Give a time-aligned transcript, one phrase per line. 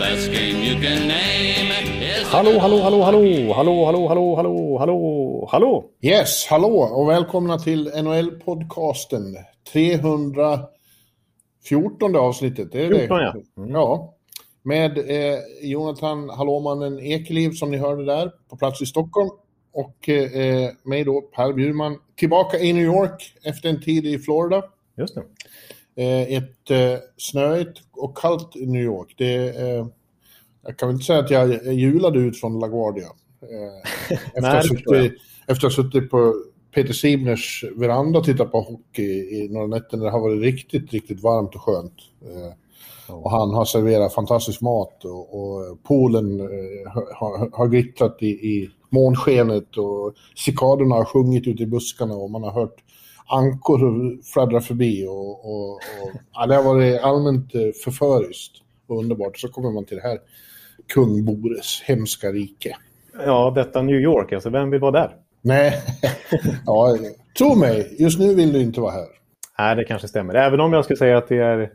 [0.00, 1.70] Best game you can name
[2.24, 5.84] Hallå, hallå, hallå, hallå, hallå, hallå, hallå, hallå, hallå, hallå.
[6.02, 9.36] Yes, hallå och välkomna till NHL-podcasten.
[9.72, 13.24] 314 avsnittet, är det 14, det?
[13.24, 13.34] ja.
[13.56, 13.70] Mm.
[13.70, 14.14] Ja.
[14.62, 19.30] Med eh, Jonathan Hallåmannen Ekeliv som ni hörde där, på plats i Stockholm.
[19.72, 24.62] Och eh, mig då, Per Bjurman, tillbaka i New York efter en tid i Florida.
[24.96, 25.22] Just det.
[25.96, 29.14] Eh, ett eh, snöigt och kallt New York.
[29.18, 29.86] Det, eh,
[30.62, 33.06] jag kan väl inte säga att jag julade ut från LaGuardia.
[33.42, 35.12] Eh, efter, Nej, suttit,
[35.46, 36.34] efter att ha suttit på
[36.74, 40.92] Peter Simners veranda och tittat på hockey i några nätter när det har varit riktigt,
[40.92, 41.96] riktigt varmt och skönt.
[42.22, 42.52] Eh,
[43.14, 48.70] och han har serverat fantastisk mat och, och poolen eh, har, har glittrat i, i
[48.90, 52.76] månskenet och cikadorna har sjungit ute i buskarna och man har hört
[53.30, 53.80] ankor
[54.32, 58.52] fladdra förbi och, och, och ja, det har varit allmänt eh, förföriskt
[58.86, 59.38] och underbart.
[59.38, 60.18] Så kommer man till det här
[60.94, 62.76] kung Bores hemska rike.
[63.26, 65.10] Ja, detta New York, alltså vem vill vara där?
[65.42, 65.72] Nej,
[66.66, 66.96] ja,
[67.38, 69.06] tro mig, just nu vill du inte vara här.
[69.58, 70.34] Nej, det kanske stämmer.
[70.34, 71.70] Även om jag skulle säga att det är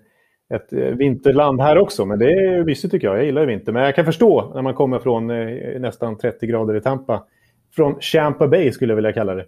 [0.53, 2.05] ett eh, vinterland här också.
[2.05, 3.17] Men det är mysigt tycker jag.
[3.17, 3.71] Jag gillar ju vinter.
[3.71, 7.23] Men jag kan förstå när man kommer från eh, nästan 30 grader i Tampa.
[7.75, 9.45] Från Champa Bay skulle jag vilja kalla det.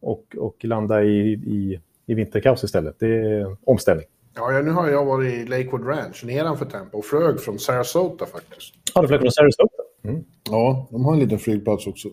[0.00, 2.96] Och, och landa i, i, i vinterkaos istället.
[2.98, 4.06] Det är omställning.
[4.34, 8.26] Ja, ja, nu har jag varit i Lakewood Ranch nedanför Tampa och flög från Sarasota
[8.26, 8.74] faktiskt.
[8.94, 9.82] Har du flög från Sarasota?
[10.04, 10.24] Mm.
[10.50, 12.08] Ja, de har en liten flygplats också.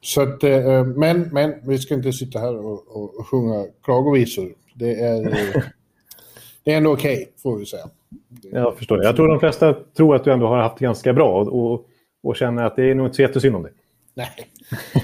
[0.00, 4.48] Så att, eh, men, men vi ska inte sitta här och, och, sjunga klagovisor.
[4.74, 5.62] Det är, eh,
[6.64, 7.84] det är ändå okej, får vi säga.
[8.52, 9.04] Jag förstår det.
[9.04, 11.86] Jag tror de flesta tror att du ändå har haft det ganska bra och, och,
[12.22, 13.72] och känner att det är nog inte så jättesynd om dig.
[14.14, 14.30] Nej,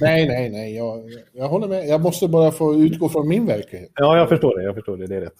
[0.00, 0.50] nej, nej.
[0.50, 0.76] nej.
[0.76, 1.88] Jag, jag håller med.
[1.88, 3.90] Jag måste bara få utgå från min verklighet.
[3.94, 4.64] Ja, jag förstår det.
[4.64, 5.06] Jag förstår det.
[5.06, 5.36] Det är rätt.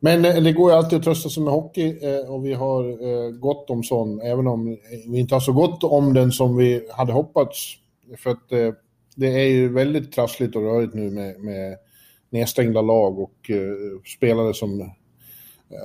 [0.00, 2.84] Men eh, det går ju alltid att trösta sig med hockey eh, och vi har
[2.84, 6.88] eh, gott om sån, även om vi inte har så gott om den som vi
[6.92, 7.74] hade hoppats.
[8.18, 8.48] För att
[9.16, 11.76] det är ju väldigt trassligt och rörigt nu med, med
[12.30, 13.50] nedstängda lag och
[14.16, 14.92] spelare som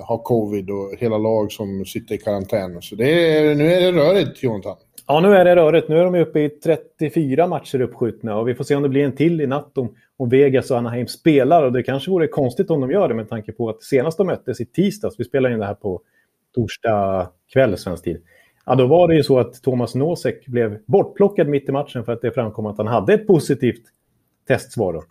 [0.05, 2.81] har covid och hela lag som sitter i karantän.
[2.81, 4.77] Så det är, nu är det rörigt, Jonathan.
[5.11, 5.89] Ja, nu är det rörigt.
[5.89, 9.03] Nu är de uppe i 34 matcher uppskjutna och vi får se om det blir
[9.03, 11.63] en till i natt om, om Vegas och Anaheim spelar.
[11.63, 14.27] Och det kanske vore konstigt om de gör det med tanke på att senast de
[14.27, 16.01] möttes i tisdags, vi spelar in det här på
[16.55, 18.21] torsdag kväll svensk tid,
[18.65, 22.13] ja, då var det ju så att Thomas Nosek blev bortplockad mitt i matchen för
[22.13, 23.83] att det framkom att han hade ett positivt
[24.47, 24.93] testsvar.
[24.93, 25.03] Då.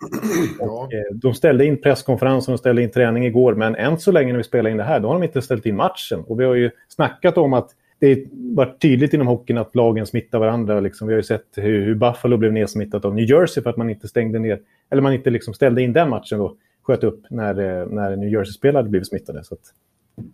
[0.73, 4.33] Och, eh, de ställde in presskonferensen och ställde in träning igår, men än så länge
[4.33, 6.25] när vi spelar in det här, då har de inte ställt in matchen.
[6.27, 10.39] Och vi har ju snackat om att det var tydligt inom hockeyn att lagen smittar
[10.39, 10.81] varandra.
[10.81, 13.77] Liksom, vi har ju sett hur, hur Buffalo blev nedsmittat av New Jersey för att
[13.77, 14.61] man inte stängde ner,
[14.91, 18.29] eller man inte liksom ställde in den matchen då, sköt upp när, eh, när New
[18.29, 19.45] Jersey-spelare blev smittade.
[19.45, 19.61] Så att,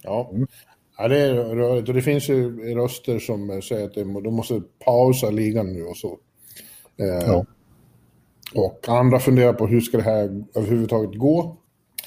[0.03, 0.31] Ja.
[0.99, 1.89] ja, det är rörigt.
[1.89, 5.97] Och det finns ju röster som säger att de, de måste pausa ligan nu och
[5.97, 6.19] så.
[6.97, 7.45] Eh, Ja.
[8.55, 11.57] Och andra funderar på hur ska det här överhuvudtaget gå.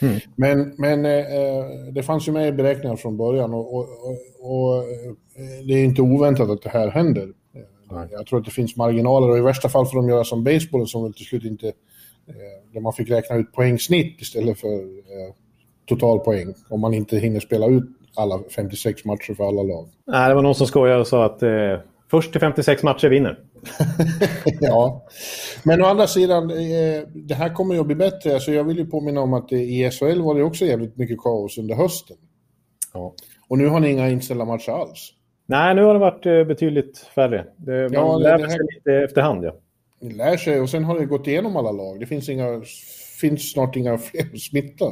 [0.01, 0.19] Mm.
[0.35, 4.77] Men, men eh, det fanns ju med i beräkningarna från början och, och, och, och
[4.77, 7.23] eh, det är inte oväntat att det här händer.
[7.55, 10.43] Eh, Jag tror att det finns marginaler och i värsta fall får de göra som
[10.43, 11.67] baseball som väl till slut inte...
[11.67, 12.33] Eh,
[12.73, 15.33] där man fick räkna ut poängsnitt istället för eh,
[15.85, 16.53] totalpoäng.
[16.69, 17.83] Om man inte hinner spela ut
[18.15, 19.89] alla 56 matcher för alla lag.
[20.07, 21.49] nej, det var någon som skojade och sa att eh,
[22.11, 23.39] först till 56 matcher vinner.
[24.61, 25.05] ja.
[25.63, 28.33] Men å andra sidan, eh, det här kommer ju att bli bättre.
[28.33, 31.57] Alltså jag vill ju påminna om att i SHL var det också jävligt mycket kaos
[31.57, 32.17] under hösten.
[32.93, 33.13] Ja.
[33.47, 35.13] Och nu har ni inga inställda matcher alls.
[35.45, 37.45] Nej, nu har det varit eh, betydligt färre.
[37.57, 39.43] Det, man Ja, det- lär det här- sig lite efterhand.
[39.45, 39.55] Ja.
[40.01, 41.99] Ni lär sig och sen har det gått igenom alla lag.
[41.99, 42.61] Det finns, inga,
[43.21, 44.85] finns snart inga fler att smitta.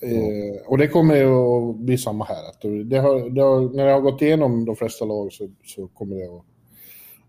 [0.00, 2.84] Eh, och det kommer ju att bli samma här.
[2.84, 6.16] Det har, det har, när det har gått igenom de flesta lag så, så kommer
[6.16, 6.44] det att,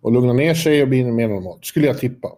[0.01, 1.65] och lugna ner sig och bli mer normalt.
[1.65, 2.29] Skulle jag tippa.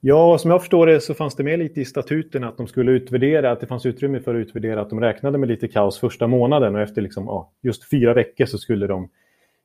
[0.00, 2.92] Ja, som jag förstår det så fanns det med lite i statuten att de skulle
[2.92, 6.26] utvärdera, att det fanns utrymme för att utvärdera att de räknade med lite kaos första
[6.26, 9.08] månaden och efter liksom, ja, just fyra veckor så skulle de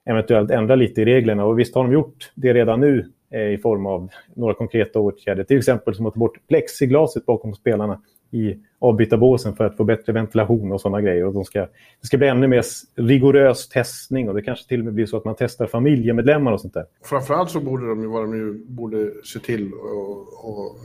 [0.06, 1.46] eventuellt ändra lite i reglerna.
[1.46, 5.44] Och visst har de gjort det redan nu eh, i form av några konkreta åtgärder.
[5.44, 8.02] Till exempel som att ta bort plexiglaset bakom spelarna
[8.32, 11.26] i avbytarbåsen för att få bättre ventilation och sådana grejer.
[11.26, 11.60] Och de ska,
[12.02, 12.64] det ska bli ännu mer
[12.96, 16.62] rigorös testning och det kanske till och med blir så att man testar familjemedlemmar och
[16.62, 16.86] sånt där.
[17.04, 20.76] Framförallt så borde de ju, vad de nu borde se till och, och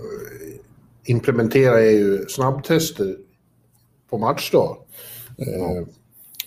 [1.05, 3.17] implementera är ju snabbtester
[4.11, 4.77] på matchdag.
[5.37, 5.47] Ja.
[5.47, 5.87] Eh,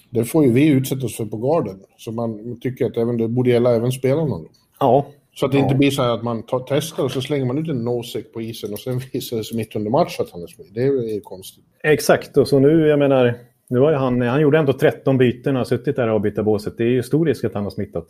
[0.09, 1.79] det får ju vi utsätta oss för på garden.
[1.97, 4.37] Så man tycker att även, det borde gälla även spelarna.
[4.37, 4.45] Då.
[4.79, 5.07] Ja.
[5.39, 5.63] Så att det ja.
[5.63, 8.33] inte blir så här att man tar, testar och så slänger man ut en nosek
[8.33, 10.73] på isen och sen visar det sig mitt under match att han är smittad.
[10.73, 11.63] Det är ju konstigt.
[11.83, 13.33] Exakt, och så nu, jag menar,
[13.69, 16.77] nu har han, han gjorde ändå 13 byten och har suttit där i avbytarbåset.
[16.77, 18.07] Det är ju stor risk att han har smittat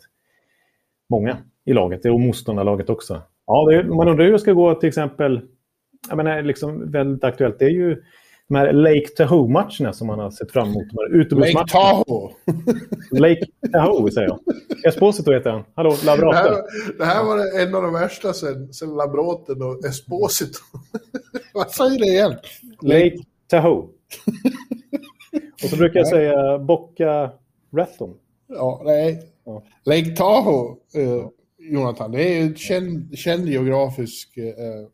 [1.10, 3.22] många i laget, och motståndarlaget också.
[3.46, 5.40] Ja, det, man undrar hur det ska gå till exempel,
[6.08, 8.02] jag menar, liksom väldigt aktuellt, det är ju
[8.50, 10.86] de här Lake Tahoe-matcherna som man har sett fram emot.
[11.32, 12.30] Lake Tahoe!
[13.10, 14.40] Lake Tahoe, säger jag.
[14.84, 15.64] Esposito heter han.
[15.74, 16.32] Hallå, Labrato.
[16.32, 16.62] Det här,
[16.98, 20.58] det här var en av de värsta sen, sen Labroten och Esposito.
[21.54, 22.36] Vad säger det igen?
[22.82, 23.16] Lake
[23.46, 23.88] Tahoe.
[25.62, 27.30] och så brukar jag säga Boca
[27.76, 28.14] Raton.
[28.48, 29.22] Ja, nej.
[29.44, 29.62] Ja.
[29.84, 31.26] Lake Tahoe, eh,
[31.58, 34.86] Jonathan, det är ett känd, känd geografisk, eh, eh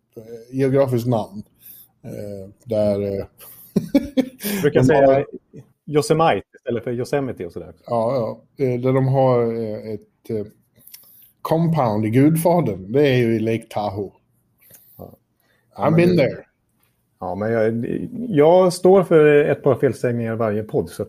[0.52, 1.42] geografiskt namn.
[2.06, 3.18] Eh, där...
[3.18, 3.26] Eh,
[4.62, 5.26] brukar säga har...
[5.86, 7.74] Yosemite istället för Yosemite och sådär.
[7.86, 8.14] Ja,
[8.56, 8.64] ja.
[8.64, 9.54] Eh, där de har
[9.94, 10.50] ett
[11.42, 12.92] compound i Gudfadern.
[12.92, 14.10] Det är ju i Lake Tahoe.
[14.98, 15.14] Ja.
[15.76, 16.46] I've been there.
[17.20, 17.86] Ja, men jag,
[18.28, 21.06] jag, står för ett par felsägningar varje podd, så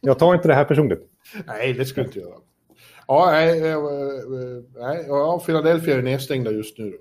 [0.00, 1.08] jag tar inte det här personligt.
[1.46, 2.34] Nej, det ska du inte göra.
[3.06, 6.90] Ja, nej, nej, ja, Philadelphia är nedstängda just nu.
[6.90, 6.96] Då.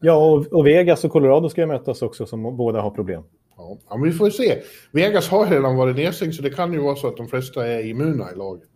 [0.00, 3.22] Ja, och, och, Vegas och Colorado ska ju mötas också som båda har problem.
[3.56, 4.58] Ja, men vi får se.
[4.92, 7.86] Vegas har redan varit nedstängd så det kan ju vara så att de flesta är
[7.86, 8.68] immuna i laget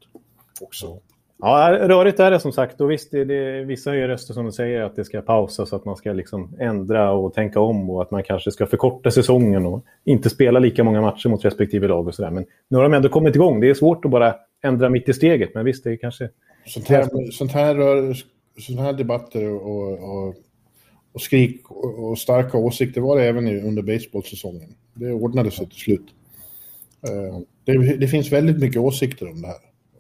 [0.61, 1.00] också.
[1.38, 2.81] Ja, rörigt är det som sagt.
[2.81, 5.97] Och visst, det, det, vissa höjer röster som säger att det ska pausas, att man
[5.97, 10.31] ska liksom ändra och tänka om och att man kanske ska förkorta säsongen och inte
[10.31, 12.31] spela lika många matcher mot respektive lag och sådär.
[12.31, 13.61] Men nu har de ändå kommit igång.
[13.61, 16.29] Det är svårt att bara ändra mitt i steget, men visst, det är kanske...
[16.67, 18.15] Sånt här, sånt här, rör,
[18.59, 20.35] sånt här debatter och, och
[21.14, 24.75] och skrik och starka åsikter var det även under baseballsäsongen.
[24.94, 26.14] Det ordnade sig till slut.
[27.08, 29.56] Eh, det, det, finns väldigt mycket åsikter om det här.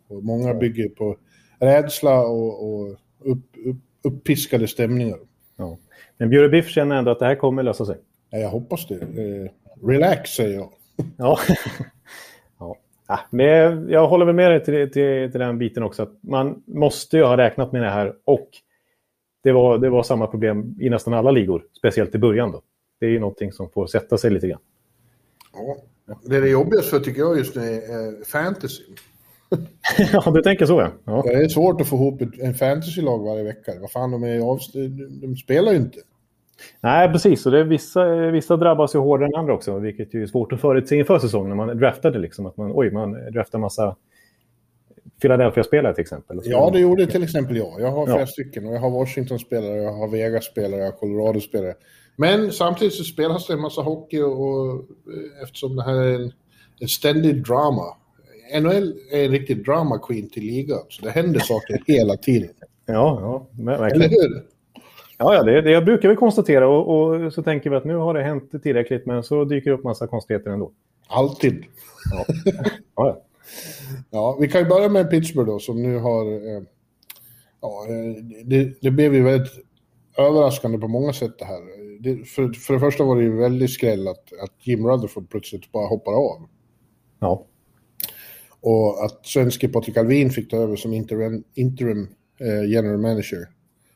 [0.08, 1.16] Och många bygger på
[1.58, 2.90] rädsla och, och
[3.20, 5.18] upp, upp, uppiskade stämningar.
[5.56, 5.78] Ja.
[6.18, 7.96] Men Bjure Biff känner ändå att det här kommer lösa sig.
[8.30, 8.94] Ja, jag hoppas det.
[8.94, 9.50] Eh,
[9.88, 10.72] relax, säger jag.
[11.16, 11.38] ja.
[13.08, 13.20] ja.
[13.30, 16.02] Men jag håller väl med dig till, till, till den biten också.
[16.02, 18.48] Att man måste ju ha räknat med det här och
[19.44, 22.52] det var, det var samma problem i nästan alla ligor, speciellt i början.
[22.52, 22.62] Då.
[23.00, 24.60] Det är ju någonting som får sätta sig lite grann.
[25.52, 25.76] Ja,
[26.22, 28.82] det är det jobbigaste för tycker jag just nu är fantasy.
[30.12, 30.90] ja, du tänker så ja.
[31.04, 31.22] ja.
[31.26, 33.72] Det är svårt att få ihop en fantasylag varje vecka.
[33.80, 34.58] Vad fan, de, är av...
[35.20, 35.98] de spelar ju inte.
[36.80, 37.46] Nej, precis.
[37.46, 40.96] Och det vissa, vissa drabbas ju hårdare än andra också, vilket är svårt att förutse
[40.96, 42.18] inför säsongen när man draftade.
[42.18, 43.96] Liksom, att man, oj, man draftar massa
[45.20, 46.40] Philadelphia-spelare till exempel?
[46.44, 47.80] Ja, det gjorde till exempel jag.
[47.80, 48.26] Jag har flera ja.
[48.26, 51.74] stycken och jag har Washington-spelare, jag har Vegas-spelare, jag har Colorado-spelare.
[52.16, 56.32] Men samtidigt så spelas det en massa hockey och, eh, eftersom det här är en,
[56.80, 57.96] en ständig drama.
[58.60, 62.50] NHL är en riktig drama queen till ligan, så det händer saker hela tiden.
[62.86, 64.02] Ja, ja, verkligen.
[64.02, 64.44] Eller hur?
[65.18, 67.94] Ja, ja det, det jag brukar vi konstatera och, och, så tänker vi att nu
[67.94, 70.72] har det hänt tillräckligt, men så dyker det upp massa konstigheter ändå.
[71.06, 71.64] Alltid.
[72.10, 72.24] Ja.
[72.54, 72.62] ja.
[72.96, 73.22] Ja,
[74.40, 76.26] vi kan ju börja med Pittsburgh då, som nu har...
[76.26, 76.62] Eh,
[77.60, 79.52] ja, eh, det, det blev ju väldigt
[80.18, 81.60] överraskande på många sätt det här.
[82.00, 85.72] Det, för, för det första var det ju väldigt skräll att, att Jim Rutherford plötsligt
[85.72, 86.48] bara hoppar av.
[87.20, 87.46] Ja.
[88.60, 92.08] Och att svenske Patrik Alvin fick ta över som interim, interim
[92.40, 93.48] eh, general manager.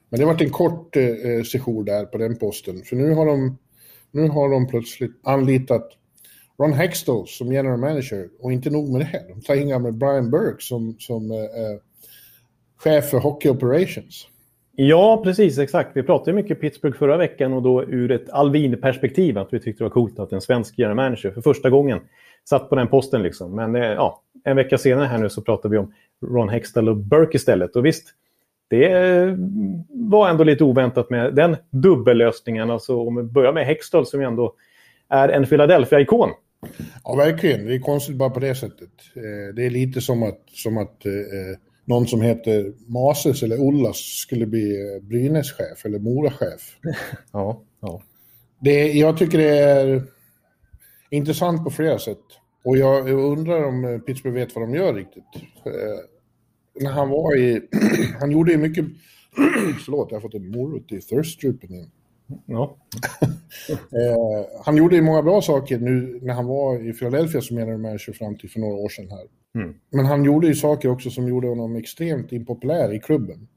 [0.09, 2.83] Men det varit en kort eh, eh, session där på den posten.
[2.83, 3.59] För nu har de,
[4.11, 5.89] nu har de plötsligt anlitat
[6.59, 8.29] Ron Hextall som general manager.
[8.41, 11.79] Och inte nog med det, de tar in gamle Brian Burke som, som eh, eh,
[12.77, 14.29] chef för Hockey Operations.
[14.81, 15.59] Ja, precis.
[15.59, 15.91] Exakt.
[15.95, 19.39] Vi pratade mycket Pittsburgh förra veckan och då ur ett Alvin-perspektiv.
[19.39, 22.01] Att vi tyckte det var coolt att en svensk general manager för första gången
[22.49, 23.23] satt på den posten.
[23.23, 23.57] Liksom.
[23.57, 26.97] Men eh, ja, en vecka senare här nu så pratar vi om Ron Hextall och
[26.97, 27.77] Burke istället.
[27.77, 28.15] Och visst,
[28.69, 29.35] det eh,
[29.89, 32.71] var ändå lite oväntat med den dubbellösningen.
[32.71, 34.55] Alltså om vi börjar med Hextall som ju ändå
[35.09, 36.31] är en Philadelphia-ikon.
[37.05, 37.67] Ja, verkligen.
[37.67, 38.91] Det är konstigt bara på det sättet.
[39.17, 41.13] Eh, det är lite som att, som att eh,
[41.85, 46.77] någon som heter Mases eller Ollas skulle bli eh, Brynäs-chef eller Mora-chef.
[47.33, 48.03] Ja, ja.
[48.61, 50.03] Det, jag tycker det är
[51.11, 52.25] intressant på flera sätt.
[52.65, 55.25] Och jag, undrar om Pittsburgh vet vad de gör riktigt.
[56.81, 57.63] när han var i...
[58.21, 58.85] han gjorde ju mycket...
[59.85, 61.91] Förlåt, jag har fått en morot i thirstrupen igen.
[62.47, 62.77] Ja.
[63.71, 67.79] Eh, han gjorde ju många bra saker nu när han var i Philadelphia som general
[67.79, 69.27] manager fram till för några år sedan här.
[69.63, 69.75] Mm.
[69.91, 73.49] Men han gjorde ju saker också som gjorde honom extremt impopulär i klubben.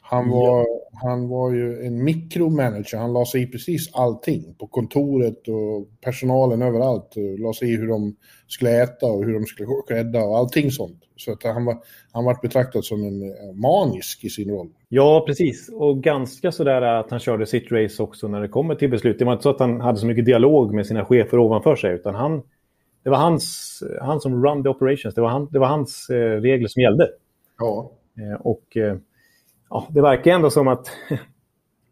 [0.00, 0.66] Han var,
[1.02, 2.98] han var ju en mikromanager.
[2.98, 4.54] Han la sig i precis allting.
[4.58, 7.14] På kontoret och personalen överallt.
[7.38, 8.16] La sig i hur de
[8.46, 10.98] skulle äta och hur de skulle rädda och allting sånt.
[11.16, 11.76] Så att han var,
[12.12, 14.68] han var betraktad som en eh, manisk i sin roll.
[14.88, 15.68] Ja, precis.
[15.68, 19.18] Och ganska sådär att han körde sitt race också när det kommer till beslut.
[19.18, 21.94] Det var inte så att han hade så mycket dialog med sina chefer ovanför sig,
[21.94, 22.42] utan han,
[23.04, 25.14] det var hans, han som run the operations.
[25.14, 27.08] Det var, han, det var hans eh, regler som gällde.
[27.58, 27.90] Ja.
[28.18, 28.96] Eh, och eh,
[29.70, 30.90] ja, det verkar ändå som att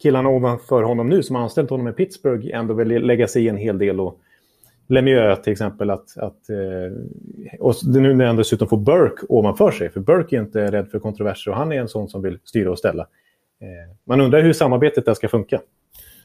[0.02, 3.48] killarna ovanför honom nu som har anställt honom i Pittsburgh ändå vill lägga sig i
[3.48, 4.00] en hel del.
[4.00, 4.20] Och
[4.88, 5.90] Lemieux till exempel.
[5.90, 9.90] Att, att, eh, och nu när han dessutom får Burke ovanför sig.
[9.90, 12.70] För Burke är inte rädd för kontroverser och han är en sån som vill styra
[12.70, 13.02] och ställa.
[13.60, 15.60] Eh, man undrar hur samarbetet där ska funka.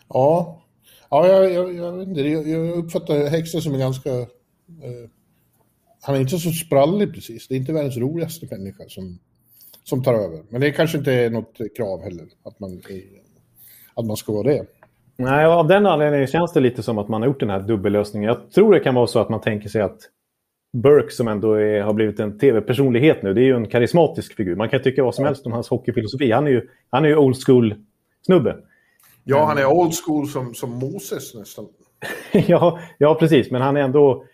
[0.10, 0.62] Ja,
[1.10, 4.10] ja jag, jag, jag, jag, uppfattar Hexa som en ganska...
[4.10, 5.10] Eh,
[6.02, 7.48] han är inte så sprallig precis.
[7.48, 9.20] Det är inte världens roligaste människa som,
[9.84, 10.44] som tar över.
[10.50, 12.82] Men det kanske inte är något krav heller, att man,
[13.94, 14.66] att man ska vara det.
[15.18, 18.28] Nej, av den anledningen känns det lite som att man har gjort den här dubbellösningen.
[18.28, 19.98] Jag tror det kan vara så att man tänker sig att
[20.78, 24.56] Burke som ändå är, har blivit en tv-personlighet nu, det är ju en karismatisk figur.
[24.56, 26.32] Man kan tycka vad som helst om hans hockeyfilosofi.
[26.32, 28.58] Han är ju, han är ju old school-snubbe.
[29.24, 31.68] Ja, han är old school som, som Moses nästan.
[32.32, 33.52] ja, ja, precis.
[33.52, 34.26] Men han är ändå...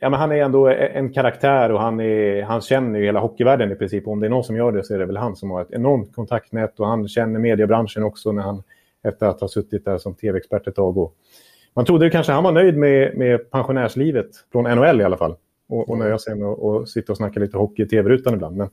[0.00, 3.20] Ja, men han är ändå e-, en karaktär och han, är, han känner ju hela
[3.20, 4.08] hockeyvärlden i princip.
[4.08, 5.72] Om det är någon som gör det så är det väl han som har ett
[5.72, 8.62] enormt kontaktnät och han känner mediebranschen också när han,
[9.04, 10.98] efter att ha suttit där som tv-expert ett tag.
[10.98, 11.14] Och
[11.74, 15.34] man trodde kanske han var nöjd med, med pensionärslivet från NHL i alla fall.
[15.68, 18.56] Och, och nöja sig med att sitta och snacka lite hockey i tv-rutan ibland.
[18.56, 18.68] Men,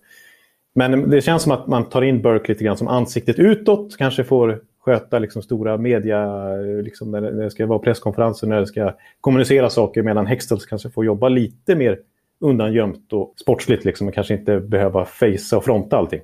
[0.73, 3.97] men det känns som att man tar in Burke lite grann som ansiktet utåt.
[3.97, 8.95] Kanske får sköta liksom stora media, liksom när, det, ska vara presskonferenser, när det ska
[9.21, 10.01] kommunicera saker.
[10.01, 11.99] Medan Hextels kanske får jobba lite mer
[12.39, 13.85] undangömt och sportsligt.
[13.85, 16.21] Liksom, och kanske inte behöva facea och fronta allting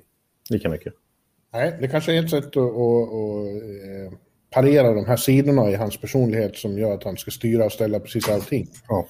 [0.50, 0.94] lika mycket.
[1.52, 4.18] Nej, det kanske är ett sätt att, att, att eh,
[4.50, 8.00] parera de här sidorna i hans personlighet som gör att han ska styra och ställa
[8.00, 8.68] precis allting.
[8.88, 9.06] Ja.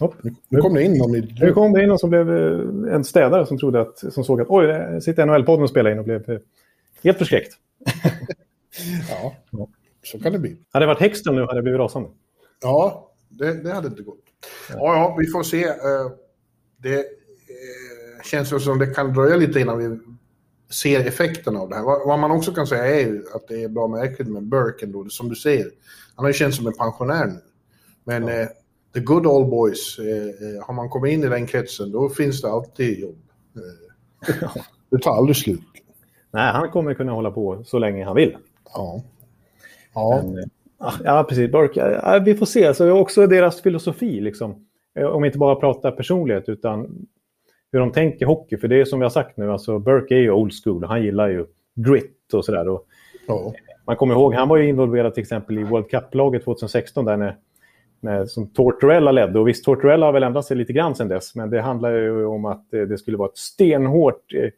[0.00, 0.14] Hopp.
[0.48, 1.34] Nu kom det in någon i...
[1.40, 4.40] Nu kom det in någon som blev eh, en städare som trodde att, som såg
[4.40, 6.38] att oj, sitter NHL-podden och spelar in och blev eh,
[7.04, 7.52] helt förskräckt.
[9.08, 9.34] ja,
[10.04, 10.56] så kan det bli.
[10.70, 12.08] Hade det varit Hexton nu hade det blivit rasande.
[12.62, 14.24] Ja, det, det hade inte gått.
[14.70, 15.66] Ja, ja, vi får se.
[16.76, 17.04] Det
[18.24, 19.98] känns som det kan dröja lite innan vi
[20.70, 21.82] ser effekterna av det här.
[21.82, 25.28] Vad man också kan säga är att det är bra märkligt med Burke ändå, som
[25.28, 25.70] du säger.
[26.14, 27.40] Han har ju känts som en pensionär nu.
[28.04, 28.40] Men ja.
[28.40, 28.48] eh,
[28.94, 32.50] the good old boys, eh, har man kommit in i den kretsen då finns det
[32.50, 33.18] alltid jobb.
[34.28, 34.52] Eh,
[34.90, 35.60] det tar aldrig slut.
[36.30, 38.36] Nej, han kommer kunna hålla på så länge han vill.
[38.74, 39.02] Ja.
[39.94, 40.22] Ja.
[40.24, 40.50] Men,
[41.04, 41.52] ja, precis.
[41.52, 42.66] Burke, ja, vi får se.
[42.66, 44.66] Alltså, också deras filosofi, liksom.
[45.12, 47.06] Om vi inte bara pratar personlighet, utan
[47.72, 48.56] hur de tänker hockey.
[48.56, 50.84] För det är som vi har sagt nu, alltså Burke är ju old school.
[50.84, 51.46] Han gillar ju
[51.76, 52.78] grit och sådär.
[53.26, 53.54] Ja.
[53.86, 57.36] Man kommer ihåg, han var ju involverad till exempel i World Cup-laget 2016 där när,
[58.00, 59.38] när, som Tortorella ledde.
[59.38, 61.34] Och visst, Tortorella har väl ändrat sig lite grann sedan dess.
[61.34, 64.50] Men det handlar ju om att det skulle vara ett stenhårt eh,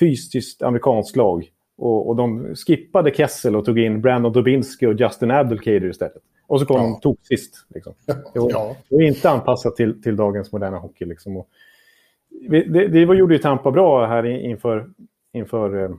[0.00, 1.50] fysiskt amerikanskt lag.
[1.78, 6.22] Och, och de skippade Kessel och tog in Brandon Dubinsky och Justin Abdelkader istället.
[6.46, 6.82] Och så kom ja.
[6.82, 7.66] de tog sist.
[7.74, 7.94] Liksom.
[8.34, 8.76] Det, var, Ja.
[8.90, 11.04] var inte anpassat till, till dagens moderna hockey.
[11.04, 11.36] Liksom.
[11.36, 11.48] Och
[12.48, 14.90] det, det gjorde ju Tampa bra här inför,
[15.32, 15.90] inför eh,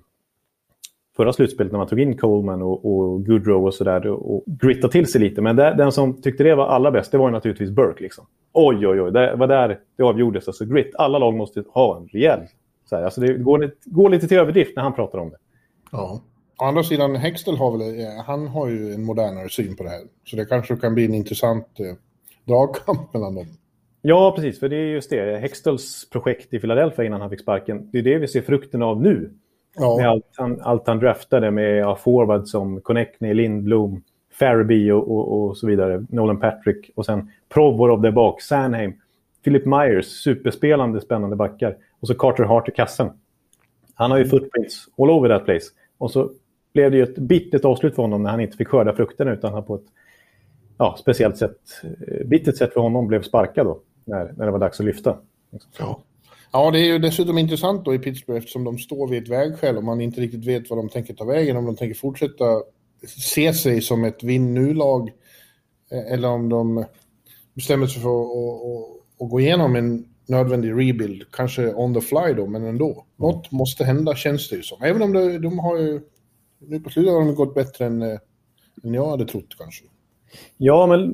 [1.17, 4.91] förra slutspelet när man tog in Coleman och, och Goodrow och sådär och, och grittade
[4.91, 5.41] till sig lite.
[5.41, 8.03] Men det, den som tyckte det var allra bäst, det var ju naturligtvis Burke.
[8.03, 8.25] Liksom.
[8.53, 10.47] Oj, oj, oj, det var där det avgjordes.
[10.47, 12.39] Alltså grit, alla lag måste ha en rejäl...
[12.89, 15.37] Så här, alltså det går, går lite till överdrift när han pratar om det.
[15.97, 16.21] Ja.
[16.57, 19.89] Å andra sidan, Hextell har väl, eh, han har ju en modernare syn på det
[19.89, 20.01] här.
[20.25, 21.95] Så det kanske kan bli en intressant eh,
[22.45, 23.47] dragkamp mellan dem.
[24.01, 24.59] Ja, precis.
[24.59, 25.37] För det är just det.
[25.37, 27.89] Hextels projekt i Philadelphia innan han fick sparken.
[27.91, 29.15] Det är det vi ser frukten av nu.
[29.19, 29.31] Med
[29.83, 34.03] Ja, allt han, allt han draftade med ja, forwards som Connectney, Lindblom,
[34.39, 36.05] Farabee och, och, och så vidare.
[36.09, 38.93] Nolan Patrick och sen Provorov där bak, Sanheim,
[39.43, 41.77] Philip Myers, superspelande spännande backar.
[41.99, 43.09] Och så Carter Hart i kassen.
[43.93, 45.65] Han har ju footprints all over that place.
[45.97, 46.31] Och så
[46.73, 49.53] blev det ju ett bittert avslut för honom när han inte fick skörda frukterna utan
[49.53, 49.85] han på ett
[50.77, 53.79] ja, speciellt sätt, eh, bittert sätt för honom blev sparkad då.
[54.05, 55.17] När, när det var dags att lyfta.
[55.79, 56.01] ja.
[56.51, 59.77] ja, det är ju dessutom intressant då i Pittsburgh eftersom de står vid ett vägskäl
[59.77, 61.57] och man inte riktigt vet vad de tänker ta vägen.
[61.57, 62.61] Om de tänker fortsätta
[63.07, 65.11] se sig som ett vinn nu-lag
[65.91, 66.85] eh, eller om de
[67.53, 72.01] bestämmer sig för att, att, att, att gå igenom en nödvändig rebuild, kanske on the
[72.01, 73.05] fly då, men ändå.
[73.15, 74.83] Något måste hända känns det ju som.
[74.83, 76.01] Även om de, de har ju,
[76.59, 78.19] nu på slutet har de gått bättre än, eh,
[78.83, 79.83] än jag hade trott kanske.
[80.57, 81.11] Ja, men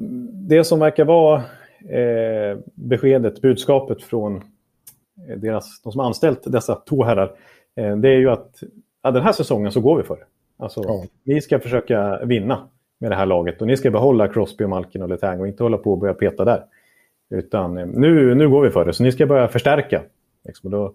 [0.48, 1.43] det som verkar vara
[1.89, 4.36] eh, beskedet, budskapet från
[5.29, 7.36] eh, deras, de som anställt dessa två herrar,
[7.75, 8.63] eh, det är ju att
[9.03, 10.25] ja, den här säsongen så går vi för
[10.58, 11.03] Alltså, ja.
[11.24, 15.01] Ni ska försöka vinna med det här laget och ni ska behålla Crosby, och Malkin
[15.01, 16.65] och Letang och inte hålla på och börja peta där.
[17.30, 20.03] Utan eh, nu, nu går vi för det, så ni ska börja förstärka.
[20.46, 20.72] Liksom.
[20.72, 20.94] Då,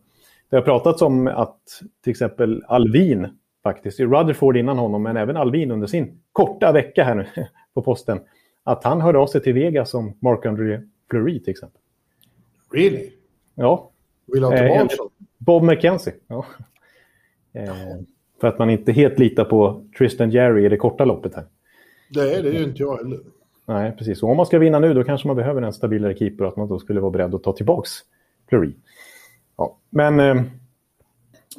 [0.50, 1.61] det har pratats om att
[2.04, 3.28] till exempel Alvin,
[3.62, 7.26] faktiskt, Rutherford innan honom, men även Alvin under sin korta vecka här nu
[7.75, 8.20] på posten,
[8.64, 10.80] att han hörde av sig till Vegas som Mark-André
[11.11, 11.80] Fleury till exempel.
[12.73, 13.11] Really?
[13.54, 13.90] Ja.
[14.26, 14.82] Vill han tillbaka?
[14.82, 15.08] Eh,
[15.38, 16.14] Bob McKenzie.
[16.26, 16.44] Ja.
[17.52, 17.75] Eh,
[18.40, 21.44] för att man inte helt litar på Tristan Jerry i det korta loppet här.
[22.11, 23.18] Det är det ju inte jag heller.
[23.68, 24.22] Nej, precis.
[24.22, 26.56] Och om man ska vinna nu då kanske man behöver en stabilare keeper och att
[26.56, 27.88] man då skulle vara beredd att ta tillbaka
[28.48, 28.72] Fleury.
[29.56, 30.20] Ja, men...
[30.20, 30.42] Eh,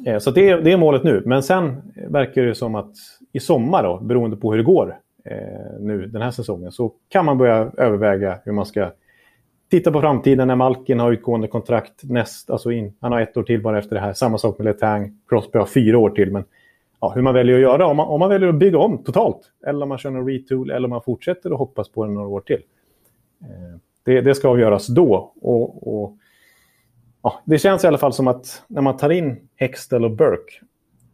[0.06, 1.22] eh, så det, det är målet nu.
[1.26, 2.92] Men sen verkar det som att
[3.32, 7.24] i sommar, då, beroende på hur det går eh, nu den här säsongen, så kan
[7.24, 8.92] man börja överväga hur man ska
[9.70, 13.42] titta på framtiden när Malkin har utgående kontrakt näst, alltså in, han har ett år
[13.42, 14.12] till bara efter det här.
[14.12, 15.18] Samma sak med Letang.
[15.28, 16.32] Crosby har fyra år till.
[16.32, 16.44] Men
[17.00, 17.86] ja, hur man väljer att göra.
[17.86, 20.70] Om man, om man väljer att bygga om totalt, eller om man kör en retool,
[20.70, 22.62] eller om man fortsätter och hoppas på det några år till.
[23.40, 25.32] Eh, det, det, ska avgöras då.
[25.40, 26.16] Och, och,
[27.22, 30.52] ja, det känns i alla fall som att när man tar in Hextell och Burke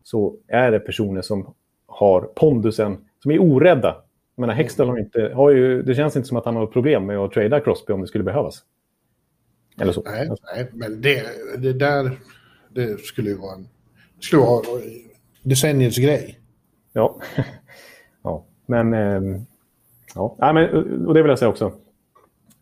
[0.03, 1.55] så är det personer som
[1.87, 3.97] har pondusen, som är orädda.
[4.37, 7.07] Jag menar, Hextell har inte, har ju, det känns inte som att han har problem
[7.07, 8.63] med att trada Crosby om det skulle behövas.
[9.81, 10.03] Eller så.
[10.03, 11.23] Nej, nej men det,
[11.59, 12.11] det där
[12.69, 13.69] det skulle ju vara en...
[14.21, 14.63] skulle vara
[15.49, 16.39] decenniets grej.
[16.93, 17.21] Ja,
[18.23, 18.45] ja.
[18.67, 18.95] men...
[18.95, 19.47] Ehm,
[20.15, 20.37] ja.
[20.39, 20.69] ja, men,
[21.07, 21.73] och det vill jag säga också.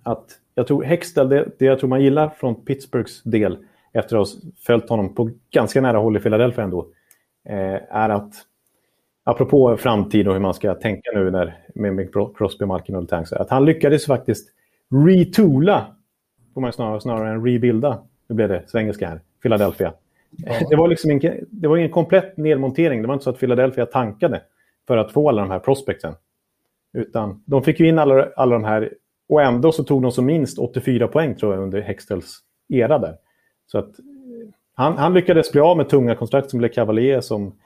[0.02, 0.24] Att
[0.54, 3.58] jag tror Hextall, det, det jag tror man gillar från Pittsburghs del,
[3.92, 6.86] efter att ha följt honom på ganska nära håll i Philadelphia ändå,
[7.48, 8.34] eh, är att
[9.24, 13.32] apropå framtid och hur man ska tänka nu när, med, med Crosby, Malkin och Tanks,
[13.32, 14.48] att han lyckades faktiskt
[15.06, 15.86] retoola,
[16.54, 19.92] får man snarare, snarare än rebuilda, nu blev det svengelska här, Philadelphia.
[20.70, 23.02] Det, var liksom en, det var ingen komplett nedmontering.
[23.02, 24.42] Det var inte så att Philadelphia tankade
[24.86, 26.14] för att få alla de här prospectsen.
[26.92, 28.92] Utan de fick ju in alla, alla de här
[29.28, 33.16] och ändå så tog de som minst 84 poäng tror jag under Hextels era där.
[33.66, 33.90] Så att
[34.74, 37.59] han, han lyckades bli av med tunga kontrakt som blev Cavalier, som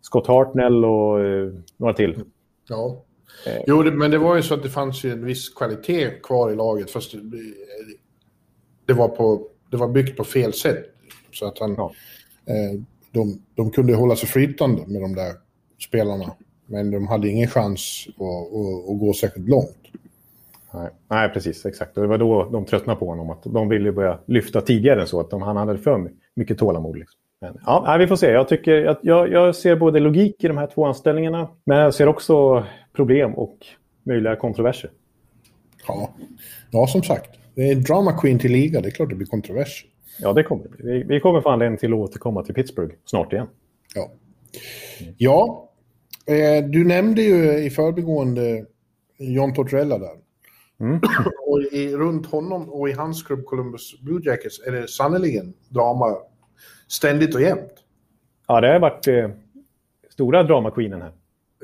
[0.00, 2.24] Scott Hartnell och eh, några till.
[2.68, 3.04] Ja.
[3.46, 3.62] Eh.
[3.66, 6.50] Jo, det, men det var ju så att det fanns ju en viss kvalitet kvar
[6.50, 6.90] i laget.
[6.90, 7.20] Fast det,
[8.86, 10.93] det var, på, det var byggt på fel sätt.
[11.34, 11.92] Så att han, ja.
[12.46, 12.80] eh,
[13.12, 15.32] de, de kunde hålla sig flytande med de där
[15.88, 16.34] spelarna.
[16.66, 19.78] Men de hade ingen chans att, att, att gå särskilt långt.
[20.74, 21.66] Nej, nej, precis.
[21.66, 21.96] Exakt.
[21.96, 23.30] Och det var då de tröttnade på honom.
[23.30, 25.20] Att de ville börja lyfta tidigare än så.
[25.20, 26.98] Att de, han hade för mycket tålamod.
[26.98, 27.20] Liksom.
[27.40, 28.30] Men, ja, vi får se.
[28.30, 31.48] Jag, tycker, jag, jag ser både logik i de här två anställningarna.
[31.64, 33.58] Men jag ser också problem och
[34.02, 34.90] möjliga kontroverser.
[35.88, 36.10] Ja,
[36.70, 37.30] ja som sagt.
[37.54, 38.80] Det är drama queen till liga.
[38.80, 39.88] Det är klart det blir kontroverser.
[40.18, 41.02] Ja, det kommer vi.
[41.02, 43.46] Vi kommer få anledning till att återkomma till Pittsburgh snart igen.
[43.94, 44.10] Ja,
[45.16, 45.70] ja
[46.26, 48.66] eh, du nämnde ju i förbigående
[49.18, 50.16] John Tortorella där.
[50.80, 51.00] Mm.
[51.46, 56.16] och i, runt honom och i hans klubb Columbus Blue Jackets är det sannerligen drama
[56.88, 57.72] ständigt och jämt.
[58.46, 59.30] Ja, det har varit eh,
[60.10, 61.12] stora dramaqueenen här.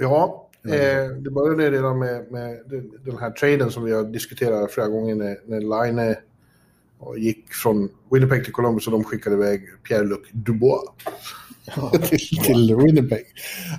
[0.01, 2.59] Ja, eh, det började redan med, med,
[3.05, 6.17] den här traden som vi har diskuterat flera gånger när, när Line
[7.01, 10.81] och gick från Winnipeg till Columbus och de skickade iväg Pierre-Luc Dubois
[12.09, 13.25] till, till, Winnipeg.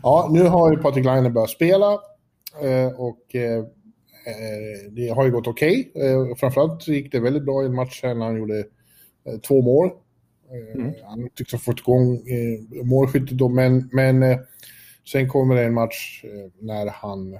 [0.04, 1.94] Ja, nu har ju Patrik Laine börjat spela
[2.62, 5.92] eh, och eh, eh, det har ju gått okej.
[5.94, 6.36] Okay.
[6.36, 8.64] Framförallt gick det väldigt bra i en match här när han gjorde
[9.48, 9.90] två mål.
[10.76, 10.94] Mm.
[11.04, 12.20] Han tycks ha fått igång
[12.84, 14.40] målskyttet då, men, men
[15.12, 16.24] sen kommer det en match
[16.60, 17.40] när han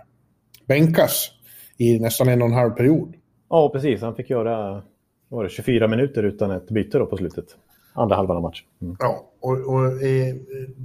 [0.67, 1.32] bänkas
[1.78, 3.15] i nästan en och en halv period.
[3.50, 4.02] Ja, precis.
[4.02, 4.84] Han fick göra
[5.32, 7.46] var det 24 minuter utan ett byte då på slutet.
[7.94, 8.65] Andra halvan av matchen.
[8.82, 8.96] Mm.
[9.00, 10.36] Ja, och, och det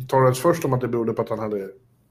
[0.08, 1.68] talades först om att det berodde på att han hade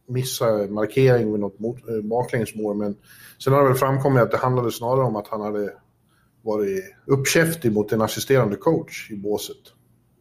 [0.08, 2.96] missat markering med något mot, äh, baklängesmål, men
[3.44, 5.74] sen har det väl framkommit att det handlade snarare om att han hade
[6.42, 9.58] varit uppkäftig mot en assisterande coach i båset.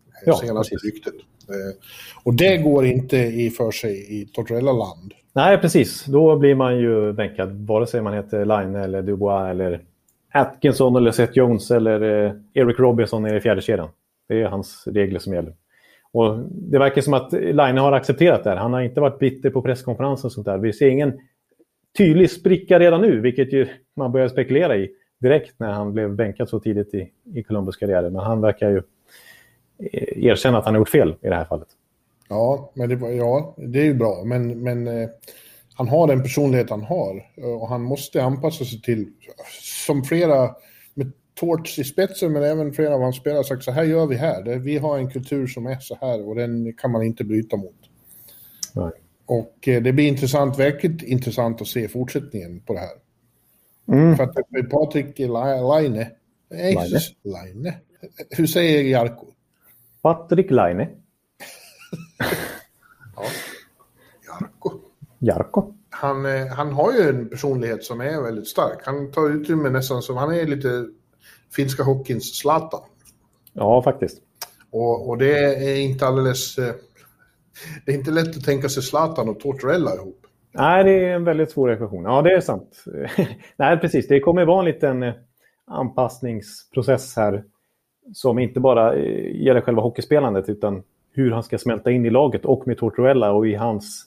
[0.09, 1.15] Eh, ja, senaste ryktet.
[1.49, 1.81] Eh,
[2.25, 5.15] och det går inte i för sig i Tortorella-land.
[5.33, 6.05] Nej, precis.
[6.05, 9.85] Då blir man ju bänkad, vare sig man heter Line eller Dubois eller
[10.35, 13.89] Atkinson eller Seth Jones eller eh, Eric Robinson nere i fjärde kedjan.
[14.29, 15.55] Det är hans regler som gäller.
[16.13, 18.57] Och det verkar som att Line har accepterat det här.
[18.57, 20.59] Han har inte varit bitter på presskonferensen och sånt där.
[20.59, 21.21] Vi ser ingen
[21.99, 23.67] tydlig spricka redan nu, vilket ju
[23.97, 28.03] man börjar spekulera i direkt när han blev bänkad så tidigt i, i Columbus karriär.
[28.03, 28.83] Men han verkar ju
[29.79, 31.69] eh, erkänna att han har gjort fel i det här fallet.
[32.29, 34.23] Ja, men det, ja, det är ju bra.
[34.25, 35.09] Men, men eh,
[35.75, 37.27] han har den personlighet han har
[37.61, 39.07] och han måste anpassa sig till,
[39.87, 40.55] som flera
[40.95, 44.07] med Torts i spetsen, men även flera av hans spelare har sagt så här gör
[44.07, 44.59] vi här.
[44.59, 47.91] Vi har en kultur som är så här och den kan man inte bryta mot.
[48.73, 48.91] Nej.
[49.27, 52.91] Och eh, det blir intressant, verkligt intressant att se fortsättningen på det här.
[53.89, 54.17] Mm.
[54.17, 56.07] För att Patrik Laine, Laine.
[57.23, 57.73] Laine.
[58.31, 59.27] Hur säger Jarko?
[60.03, 60.87] Patrik Laine.
[65.27, 65.35] ja.
[65.35, 65.61] Jarko.
[65.61, 65.75] Jarko.
[65.91, 68.79] Han, eh, han har ju en personlighet som är väldigt stark.
[68.85, 70.87] Han tar utrymme nästan som, han är lite
[71.57, 72.81] finska hockeyns Zlatan.
[73.53, 74.19] Ja, faktiskt.
[74.71, 76.59] Och, och det är inte alldeles...
[76.59, 76.75] Eh,
[77.87, 80.27] det är inte lätt att tänka sig Zlatan och Tortorella ihop.
[80.53, 82.05] Nej, det är en väldigt svår ekvation.
[82.05, 82.85] Ja, det är sant.
[83.57, 84.09] Nej, precis.
[84.09, 85.15] Det kommer vara en liten eh,
[85.67, 87.45] anpassningsprocess här
[88.13, 90.83] som inte bara gäller själva hockeyspelandet utan
[91.13, 94.07] hur han ska smälta in i laget och med Tortorella och i hans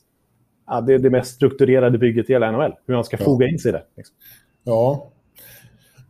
[0.67, 2.73] ja, det, det mest strukturerade bygget i hela NHL.
[2.88, 3.25] Hur han ska ja.
[3.25, 3.84] foga in sig där.
[3.97, 4.15] Liksom.
[4.63, 5.12] Ja.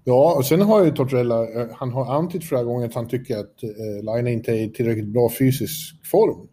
[0.04, 3.38] Ja, och sen har ju Tortorella, eh, han har antytt flera gånger att han tycker
[3.38, 6.48] att eh, Line inte är i tillräckligt bra fysisk form.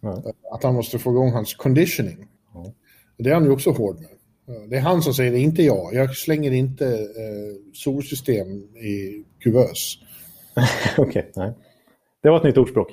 [0.00, 0.22] Ja.
[0.52, 2.28] Att han måste få igång hans conditioning.
[2.54, 2.72] Ja.
[3.18, 4.10] Det är han ju också hård med.
[4.70, 5.94] Det är han som säger det, inte jag.
[5.94, 9.98] Jag slänger inte eh, solsystem i kuvös.
[10.98, 11.52] Okej, okay, nej.
[12.22, 12.88] Det var ett nytt ordspråk.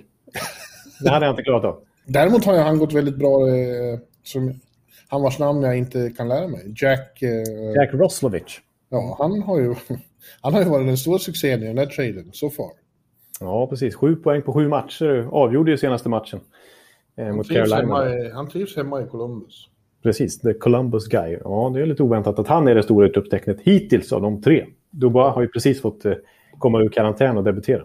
[1.04, 1.84] Det hade jag inte klarat av.
[2.06, 4.60] Däremot har han gått väldigt bra eh, som
[5.08, 6.74] han vars namn jag inte kan lära mig.
[6.76, 7.22] Jack...
[7.22, 8.60] Eh, Jack Roslovich.
[8.90, 9.76] Ja, han har ju,
[10.42, 12.72] han har ju varit den stora succén i den där traden så far.
[13.40, 13.96] Ja, precis.
[13.96, 15.28] Sju poäng på sju matcher.
[15.32, 16.40] Avgjorde ju senaste matchen.
[17.18, 18.10] Eh, han, mot Carolina.
[18.10, 19.70] I, han trivs hemma i Columbus.
[20.04, 21.38] Precis, the Columbus guy.
[21.44, 24.66] Ja, det är lite oväntat att han är det stora utropstecknet hittills av de tre.
[24.90, 26.14] Dubois har ju precis fått eh,
[26.58, 27.84] komma ur karantän och debutera.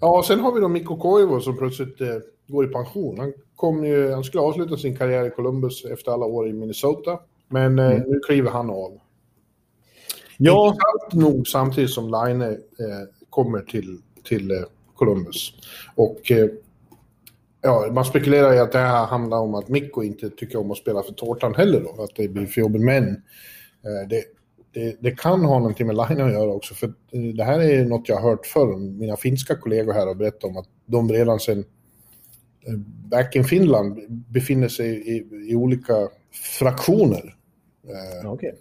[0.00, 2.16] Ja, sen har vi då Mikko Koivu som plötsligt eh,
[2.48, 3.18] går i pension.
[3.18, 7.18] Han, kom ju, han skulle avsluta sin karriär i Columbus efter alla år i Minnesota.
[7.48, 8.02] Men eh, mm.
[8.08, 8.98] nu kliver han av.
[10.36, 10.66] Ja.
[10.66, 12.56] Intressant nog samtidigt som Line eh,
[13.30, 14.56] kommer till, till eh,
[14.94, 15.52] Columbus.
[15.94, 16.48] Och eh,
[17.60, 20.78] ja, man spekulerar ju att det här handlar om att Mikko inte tycker om att
[20.78, 22.82] spela för tårtan heller då, att det blir för jobbigt.
[22.82, 24.24] Men eh, det,
[24.72, 26.92] det, det, kan ha någonting med Line att göra också, för
[27.36, 28.76] det här är något jag har hört förr.
[28.76, 31.58] Mina finska kollegor här har berättat om att de redan sen
[32.66, 32.76] eh,
[33.10, 36.08] back in Finland befinner sig i, i olika
[36.58, 37.34] fraktioner.
[38.22, 38.52] Eh, okay.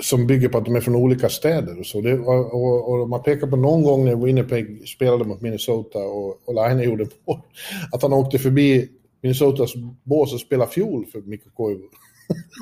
[0.00, 1.78] Som bygger på att de är från olika städer.
[1.78, 2.00] Och, så.
[2.00, 6.54] Det, och, och, man pekar på någon gång när Winnipeg spelade mot Minnesota och, och
[6.54, 7.44] Line gjorde på
[7.92, 8.88] att han åkte förbi
[9.22, 11.88] Minnesotas bås och spelade fiol för Mikko Koivu.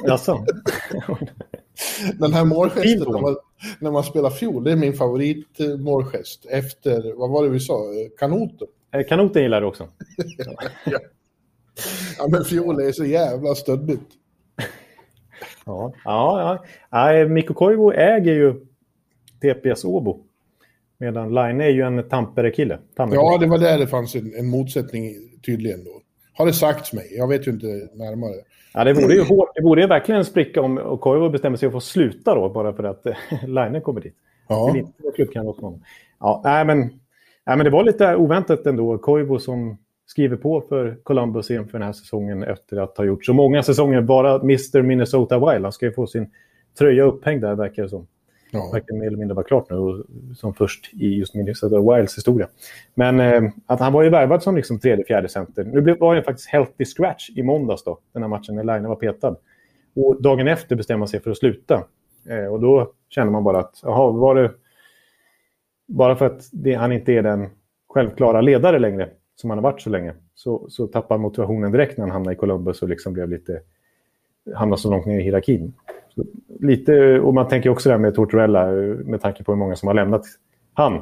[0.06, 0.46] Jaså?
[2.18, 3.36] Den här målgesten när man,
[3.78, 7.82] när man spelar fiol, det är min favoritmålgest efter, vad var det vi sa,
[8.18, 8.68] kanoten?
[8.94, 9.88] Eh, kanoten gillar du också.
[10.84, 10.98] ja.
[12.18, 14.10] ja, men fiol är så jävla stöddigt.
[15.64, 17.28] ja, ja, ja.
[17.28, 18.54] Mikko Koivu äger ju
[19.40, 20.24] TPS Åbo.
[20.98, 22.78] Medan Line är ju en Tampere-kille.
[22.96, 25.14] Tampere ja, det var där det fanns en, en motsättning
[25.46, 26.02] tydligen då.
[26.32, 28.34] Har det sagts mig, jag vet ju inte närmare.
[28.74, 29.50] Ja, det vore ju hårt.
[29.54, 32.72] Det vore ju verkligen en spricka om Koivu bestämmer sig för att sluta då, bara
[32.72, 33.06] för att
[33.46, 34.14] Line kommer dit.
[34.48, 34.74] Ja.
[36.20, 36.78] Ja, nej, men,
[37.46, 38.98] nej, men det var lite oväntat ändå.
[38.98, 43.32] Koivu som skriver på för Columbus inför den här säsongen efter att ha gjort så
[43.32, 44.00] många säsonger.
[44.00, 45.64] Bara Mr Minnesota Wild.
[45.64, 46.30] Han ska ju få sin
[46.78, 48.06] tröja upphängd där, verkar det som.
[48.54, 48.70] Ja.
[48.72, 52.48] Verkar mer eller mindre vara klart nu, som först i just Minnesota Wilds historia.
[52.94, 55.64] Men eh, att han var ju värvad som liksom tredje, fjärde center.
[55.64, 58.88] Nu blev, var det faktiskt healthy scratch i måndags då, den här matchen när Line
[58.88, 59.36] var petad.
[59.94, 61.84] Och dagen efter bestämde man sig för att sluta.
[62.28, 64.50] Eh, och då kände man bara att, jaha, var det...
[65.86, 67.48] Bara för att det, han inte är den
[67.88, 72.04] självklara ledare längre, som han har varit så länge, så, så tappar motivationen direkt när
[72.04, 73.60] han hamnar i Columbus och liksom blev lite...
[74.54, 75.72] hamnar så långt ner i hierarkin
[76.60, 78.66] lite, och man tänker också det här med Tortorella
[79.04, 80.24] med tanke på hur många som har lämnat
[80.74, 80.94] han.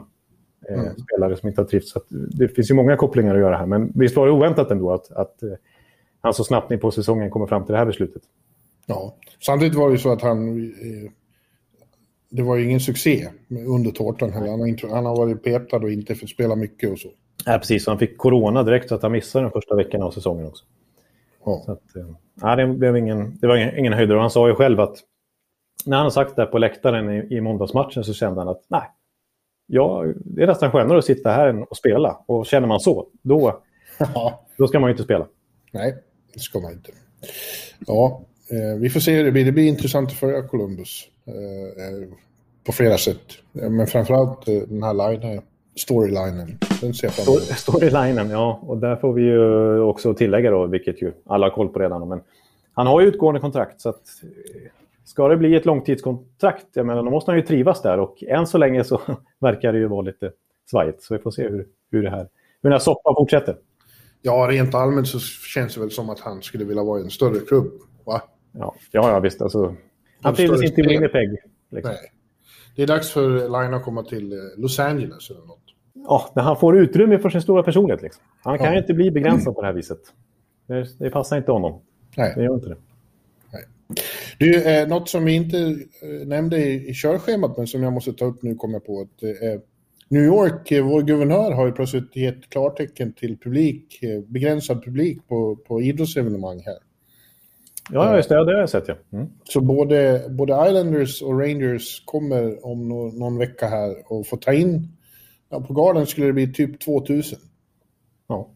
[0.69, 0.95] Eh, mm.
[0.99, 1.93] Spelare som inte har trivts.
[1.93, 3.67] Så det finns ju många kopplingar att göra här.
[3.67, 5.51] Men visst var det oväntat ändå att, att eh,
[6.21, 8.23] han så snabbt in på säsongen kommer fram till det här beslutet.
[8.87, 10.59] Ja, samtidigt var det ju så att han...
[10.59, 11.11] Eh,
[12.33, 13.29] det var ju ingen succé
[13.67, 14.51] under tårtan heller.
[14.51, 17.09] Han har, inte, han har varit petad och inte fått spela mycket och så.
[17.47, 17.87] Ja, precis.
[17.87, 20.65] Han fick corona direkt så att han missade den första veckan av säsongen också.
[21.45, 21.63] Ja.
[21.67, 21.83] Så att,
[22.41, 24.19] ja, det, blev ingen, det var ingen, ingen höjdare.
[24.19, 24.97] Han sa ju själv att
[25.87, 28.91] när han sagt det på läktaren i, i måndagsmatchen så kände han att nej,
[29.67, 32.25] ja, det är nästan skönare att sitta här än att spela.
[32.27, 33.63] Och känner man så, då,
[33.99, 34.47] ja.
[34.57, 35.27] då ska man ju inte spela.
[35.73, 35.97] Nej,
[36.35, 36.91] det ska man inte.
[37.87, 39.45] Ja, eh, vi får se hur det blir.
[39.45, 42.09] Det blir intressant att följa Columbus eh, eh
[42.65, 43.23] på flera sätt.
[43.53, 45.43] Men framförallt eh, den här line,
[45.77, 46.59] storylinen.
[46.81, 47.43] Den ser emot.
[47.43, 48.61] Storylinen, ja.
[48.63, 52.09] Och där får vi ju också tillägga då, vilket ju alla har koll på redan.
[52.09, 52.21] Men
[52.73, 54.71] han har ju utgående kontrakt så att eh,
[55.05, 58.47] ska det bli ett långtidskontrakt, jag menar, då måste han ju trivas där och än
[58.47, 59.01] så länge så
[59.41, 60.33] verkar det ju vara lite
[60.71, 61.03] svajigt.
[61.03, 62.29] Så vi får se hur, hur det här,
[62.63, 63.57] hur den här soppan fortsätter.
[64.23, 67.11] Ja, rent allmänt så känns det väl som att han skulle vilja vara i en
[67.11, 67.73] större klubb.
[68.05, 68.23] Va?
[68.53, 69.43] Ja, ja, ja visst.
[69.43, 69.75] Alltså,
[70.21, 71.31] han trivdes inte i Winnipeg.
[71.71, 71.91] Liksom.
[71.91, 72.13] Nej.
[72.81, 75.65] Det är dags för Line att komma till eh, Los Angeles eller något.
[75.95, 78.03] Ja, när han får utrymme för sin stora personlighet.
[78.03, 78.23] Liksom.
[78.43, 78.79] Han kan ja.
[78.79, 79.99] inte bli begränsad på det här viset.
[80.67, 81.81] Det, det passar inte honom.
[82.17, 82.33] Nej.
[82.37, 82.77] Det gör inte det.
[83.53, 83.63] Nej.
[84.39, 88.13] Du, eh, något som vi inte eh, nämnde i, i körschemat, men som jag måste
[88.13, 89.01] ta upp nu, kommer jag på.
[89.01, 89.61] att eh,
[90.09, 95.29] New York, eh, vår guvernör, har ju plötsligt gett klartecken till publik, eh, begränsad publik
[95.29, 96.79] på, på idrottsevenemang här.
[97.93, 98.35] Ja, just det.
[98.35, 98.95] Det har jag sett, ja.
[99.13, 99.27] Mm.
[99.45, 104.53] Så både, både Islanders och Rangers kommer om no, någon vecka här och får ta
[104.53, 104.89] in...
[105.51, 107.39] Ja, på Garden skulle det bli typ 2000.
[108.29, 108.51] Ja.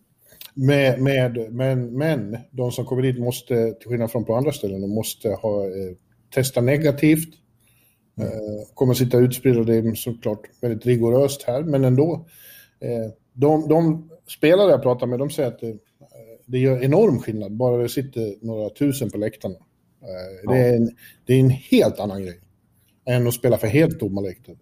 [0.55, 4.81] Med, med, men, men de som kommer dit måste, till skillnad från på andra ställen,
[4.81, 5.97] de måste ha eh,
[6.35, 7.35] testa negativt.
[8.19, 8.29] Mm.
[8.29, 8.35] Eh,
[8.75, 12.27] kommer sitta utspridda, det är såklart väldigt rigoröst här, men ändå.
[12.81, 15.61] Eh, de, de spelare jag pratar med, de säger att
[16.47, 19.55] det, gör enorm skillnad, bara det sitter några tusen på läktarna.
[19.55, 20.91] Eh, det, är en,
[21.27, 22.41] det är en helt annan grej
[23.07, 24.57] än att spela för helt tomma läktare.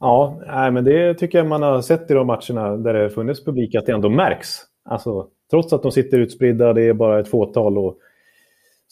[0.00, 3.44] Ja, nej, men det tycker jag man har sett i de matcherna där det funnits
[3.44, 4.48] publik, att det ändå märks.
[4.84, 7.98] Alltså, trots att de sitter utspridda, det är bara ett fåtal och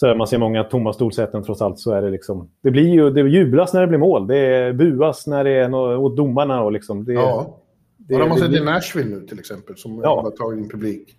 [0.00, 2.50] så man ser många tomma stolsäten trots allt så är det liksom...
[2.62, 4.26] Det blir ju det jublas när det blir mål.
[4.26, 7.04] Det buas när det är något, åt domarna och liksom...
[7.04, 7.60] Det, ja.
[7.96, 10.22] Det, och de har sett i Nashville nu till exempel som ja.
[10.22, 11.16] har tagit in publik.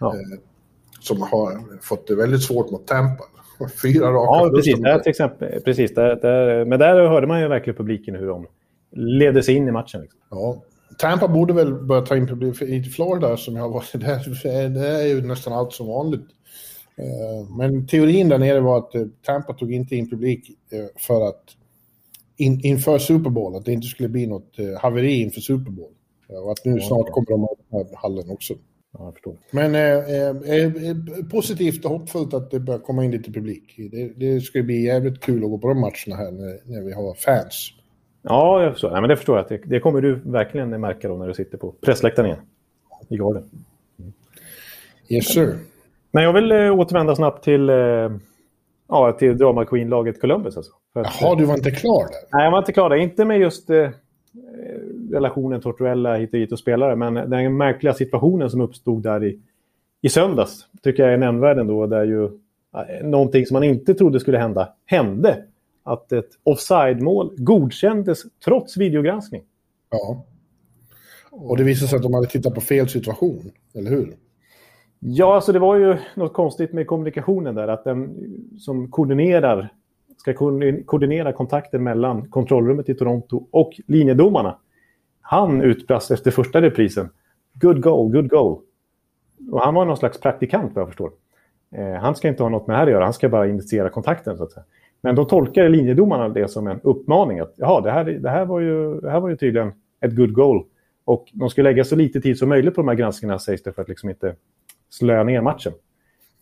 [0.00, 0.14] Ja.
[0.14, 0.38] Eh,
[1.00, 3.24] som har fått det väldigt svårt mot Tampa.
[3.82, 4.80] Fyra raka Ja, precis.
[4.80, 8.46] Där, till exempel, precis där, där, men där hörde man ju verkligen publiken hur de
[8.92, 10.00] ledde sig in i matchen.
[10.00, 10.20] Liksom.
[10.30, 10.62] Ja.
[10.98, 12.62] Tampa borde väl börja ta in publik.
[12.62, 16.26] I Florida, som jag varit där, det är ju nästan allt som vanligt.
[16.96, 20.50] Eh, men teorin där nere var att eh, Tampa tog inte in publik
[20.96, 21.42] för att
[22.36, 25.92] in, inför Super Bowl, att det inte skulle bli något haveri inför Super Bowl.
[26.28, 28.54] Och att nu snart kommer de att öppna hallen också.
[28.92, 29.36] Ja, jag förstår.
[29.50, 33.74] Men eh, eh, positivt och hoppfullt att det börjar komma in lite publik.
[33.90, 36.92] Det, det ska bli jävligt kul att gå på de matcherna här när, när vi
[36.92, 37.72] har fans.
[38.22, 38.90] Ja, jag förstår.
[38.90, 39.48] Ja, men det förstår jag.
[39.48, 42.42] Det, det kommer du verkligen märka då när du sitter på pressläktaren igen.
[43.08, 43.50] I Garden.
[43.98, 44.12] Mm.
[45.08, 45.58] Yes, sir.
[46.10, 47.76] Men jag vill eh, återvända snabbt till, eh,
[48.88, 50.56] ja, till Drama Queen-laget Columbus.
[50.56, 50.72] Alltså.
[50.92, 52.38] Jaha, du var inte klar där?
[52.38, 52.96] Nej, jag var inte klar där.
[52.96, 53.90] Inte med just eh,
[55.12, 56.96] relationen Tortuella hit och hit och spelare.
[56.96, 59.40] Men den märkliga situationen som uppstod där i,
[60.00, 61.86] i söndags tycker jag är nämnvärd ändå.
[61.86, 65.44] Där ju eh, någonting som man inte trodde skulle hända hände.
[65.82, 69.42] Att ett offside-mål godkändes trots videogranskning.
[69.90, 70.24] Ja.
[71.30, 74.16] Och det visade sig att de hade tittat på fel situation, eller hur?
[74.98, 77.68] Ja, alltså det var ju något konstigt med kommunikationen där.
[77.68, 78.16] Att den
[78.58, 79.72] som koordinerar
[80.16, 80.34] ska
[80.84, 84.58] koordinera kontakten mellan kontrollrummet i Toronto och linjedomarna.
[85.30, 87.08] Han utbrast efter första reprisen.
[87.54, 88.60] Good goal, good goal.
[89.50, 91.10] Och han var någon slags praktikant vad jag förstår.
[91.74, 93.88] Eh, han ska inte ha något med det här att göra, han ska bara initiera
[93.88, 94.64] kontakten så att säga.
[95.00, 97.40] Men då tolkar linjedomarna det som en uppmaning.
[97.40, 100.32] Att jaha, det här, det, här var ju, det här var ju tydligen ett good
[100.32, 100.64] goal.
[101.04, 103.72] Och de ska lägga så lite tid som möjligt på de här granskningarna sägs det
[103.72, 104.34] för att liksom inte
[104.90, 105.72] slöa ner matchen.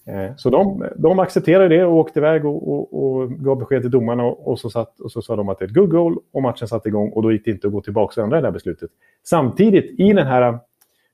[0.09, 3.91] Eh, så de, de accepterade det och åkte iväg och, och, och gav besked till
[3.91, 6.19] domarna och, och, så satt, och så sa de att det är ett good goal
[6.33, 8.47] och matchen satte igång och då gick det inte att gå tillbaka och ändra det
[8.47, 8.91] här beslutet.
[9.23, 10.59] Samtidigt, i den här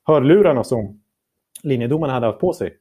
[0.04, 1.00] hörlurarna som
[1.62, 2.76] linjedomarna hade haft på sig,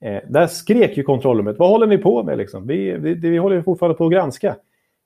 [0.00, 2.66] eh, där skrek ju kontrollrummet, vad håller ni på med liksom?
[2.66, 4.56] Vi, vi, vi håller fortfarande på att granska.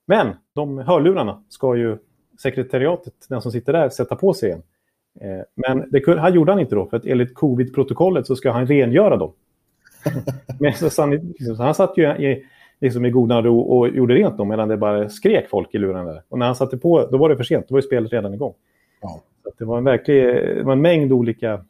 [0.07, 1.99] Men de hörlurarna ska ju
[2.43, 4.63] sekretariatet, den som sitter där, sätta på sig igen.
[5.21, 8.67] Eh, men det han gjorde han inte då, för att enligt covid-protokollet så ska han
[8.67, 9.33] rengöra dem.
[10.61, 12.45] Men så, liksom, han satt ju i,
[12.81, 16.07] liksom i godan ro och gjorde rent dem medan det bara skrek folk i luren
[16.07, 16.23] där.
[16.29, 18.35] Och när han satte på, då var det för sent, då var ju spelet redan
[18.35, 18.55] igång.
[19.01, 19.23] Ja.
[19.45, 20.25] Så det var en verklig,
[20.57, 21.65] det var en mängd olika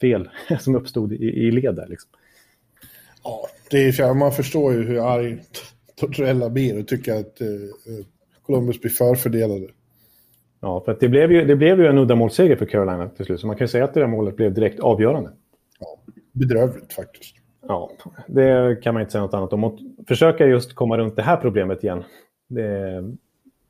[0.00, 0.28] fel
[0.60, 1.86] som uppstod i, i led där.
[1.86, 2.10] Liksom.
[3.24, 5.38] Ja, det är, man förstår ju hur arg
[5.96, 7.46] Tortorella blir och tycker att eh,
[8.42, 9.68] Columbus blir förfördelade.
[10.60, 13.46] Ja, för det, blev ju, det blev ju en uddamålsseger för Carolina till slut, så
[13.46, 15.30] man kan säga att det där målet blev direkt avgörande.
[15.80, 15.98] Ja,
[16.32, 17.34] bedrövligt faktiskt.
[17.60, 17.90] Ja,
[18.26, 19.64] det kan man inte säga något annat om.
[19.64, 22.04] Och försöka just komma runt det här problemet igen.
[22.48, 23.04] Det,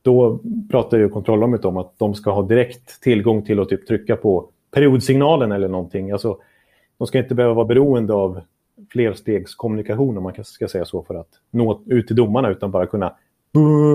[0.02, 4.16] då pratar ju kontrollrummet om att de ska ha direkt tillgång till att typ trycka
[4.16, 6.10] på periodsignalen eller någonting.
[6.10, 6.38] Alltså,
[6.98, 8.40] de ska inte behöva vara beroende av
[8.90, 13.16] flerstegskommunikation om man ska säga så för att nå ut till domarna utan bara kunna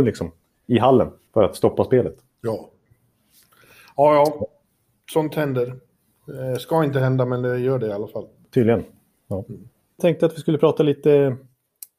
[0.03, 0.31] liksom,
[0.67, 2.15] i hallen för att stoppa spelet.
[2.41, 2.69] Ja.
[3.95, 4.47] Ja, ja.
[5.11, 5.75] Sånt händer.
[6.25, 8.27] Det ska inte hända men det gör det i alla fall.
[8.51, 8.83] Tydligen.
[9.27, 9.43] Ja.
[9.49, 9.67] Mm
[10.01, 11.37] tänkte att vi skulle prata lite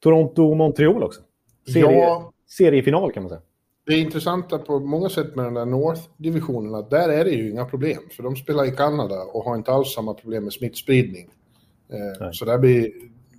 [0.05, 1.21] Toronto-Montreal också.
[1.73, 2.33] Serie, Ja.
[2.47, 3.43] Seriefinal kan man säga.
[3.87, 7.51] Det är intressanta på många sätt med den där North-divisionen att där är det ju
[7.51, 8.03] inga problem.
[8.17, 11.29] För de spelar i Kanada och har inte alls samma problem med smittspridning.
[11.93, 12.91] Eh, så där blir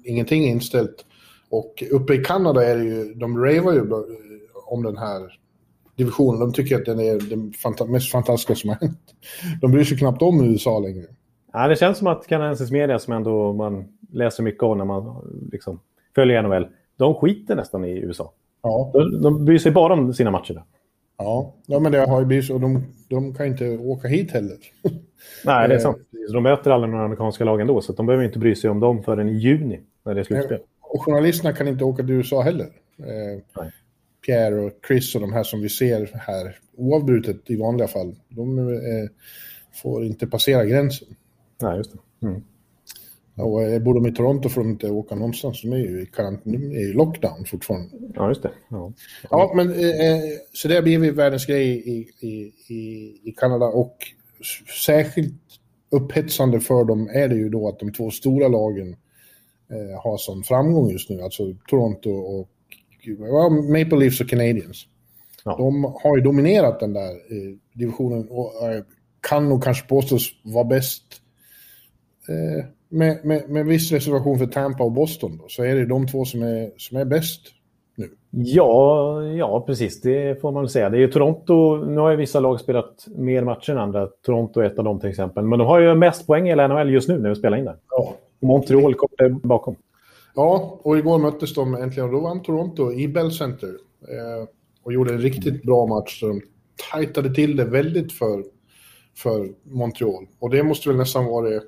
[0.04, 1.06] ingenting inställt.
[1.50, 3.86] Och uppe i Kanada är det ju, de ravar ju eh,
[4.66, 5.40] om den här
[5.96, 6.40] divisionen.
[6.40, 9.16] De tycker att den är den fanta mest fantastiska som har hänt.
[9.62, 11.06] De bryr sig knappt om USA längre.
[11.56, 15.32] Ja, det känns som att kanadensisk media, som ändå man läser mycket om när man
[15.52, 15.80] liksom
[16.16, 18.34] följer NHL, de skiter nästan i USA.
[18.64, 20.54] Ja, De, de bryr sig bara om sina matcher.
[20.54, 20.64] Där.
[21.18, 21.54] ja.
[21.68, 22.58] ja men det har ju blivit så.
[22.58, 24.58] De, de kan inte åka hit heller.
[25.46, 25.82] Nej, det är Eh.
[25.84, 25.98] sant.
[26.34, 29.04] De möter alla de amerikanska lagen ändå, så de behöver inte bry sig om dem
[29.04, 30.60] förrän i juni, när det är slutspel.
[30.82, 32.66] Och journalisterna kan inte åka till USA heller.
[33.00, 33.72] Eh, Nej.
[34.26, 38.60] Pierre och Chris och de här som vi ser här oavbrutet i vanliga fall, de
[38.60, 38.76] eh,
[39.82, 41.08] får inte passera gränsen.
[41.62, 42.28] Nej, just det.
[42.28, 42.44] Mm.
[43.36, 45.62] Och eh, bor de i Toronto får de inte åka någonstans.
[45.62, 47.90] De är ju i, karantän, i lockdown fortfarande.
[48.14, 48.52] Ja, just det.
[48.70, 48.94] Ja.
[49.30, 50.22] Ja, men eh, eh,
[50.54, 52.54] så det har blivit världens grej i, i,
[53.24, 53.98] i, Kanada och
[54.86, 55.34] särskilt
[55.90, 58.96] upphetsande för dem är det ju då att de två stora lagen
[59.72, 62.50] eh, har sån framgång just nu, alltså Toronto och
[63.20, 64.88] ja, Maple Leafs och Canadiens.
[65.44, 65.58] Ja.
[65.58, 68.84] De har ju dominerat den där eh, divisionen och eh,
[69.22, 71.22] kan nog kanske påstås vara bäst
[72.30, 76.08] eh, med, med, med viss reservation för Tampa och Boston då, så är det de
[76.08, 77.42] två som är, som är bäst
[77.96, 78.10] nu.
[78.30, 80.02] Ja, ja, precis.
[80.02, 80.90] Det får man väl säga.
[80.90, 81.86] Det är ju Toronto.
[81.86, 84.08] Nu har ju vissa lag spelat mer matcher än andra.
[84.08, 85.44] Toronto är ett av dem till exempel.
[85.44, 87.66] Men de har ju mest poäng i hela NHL just nu när vi spelar in
[87.66, 87.78] där.
[87.90, 88.16] Ja.
[88.42, 89.76] Montreal kommer bakom.
[90.36, 93.70] Ja, och igår möttes de äntligen och då vann Toronto i Bell Center.
[94.02, 94.48] Eh,
[94.84, 96.20] och gjorde en riktigt bra match.
[96.20, 96.42] Så de
[96.92, 98.44] tajtade till det väldigt för,
[99.18, 100.28] för Montreal.
[100.40, 101.62] Och det måste väl nästan vara det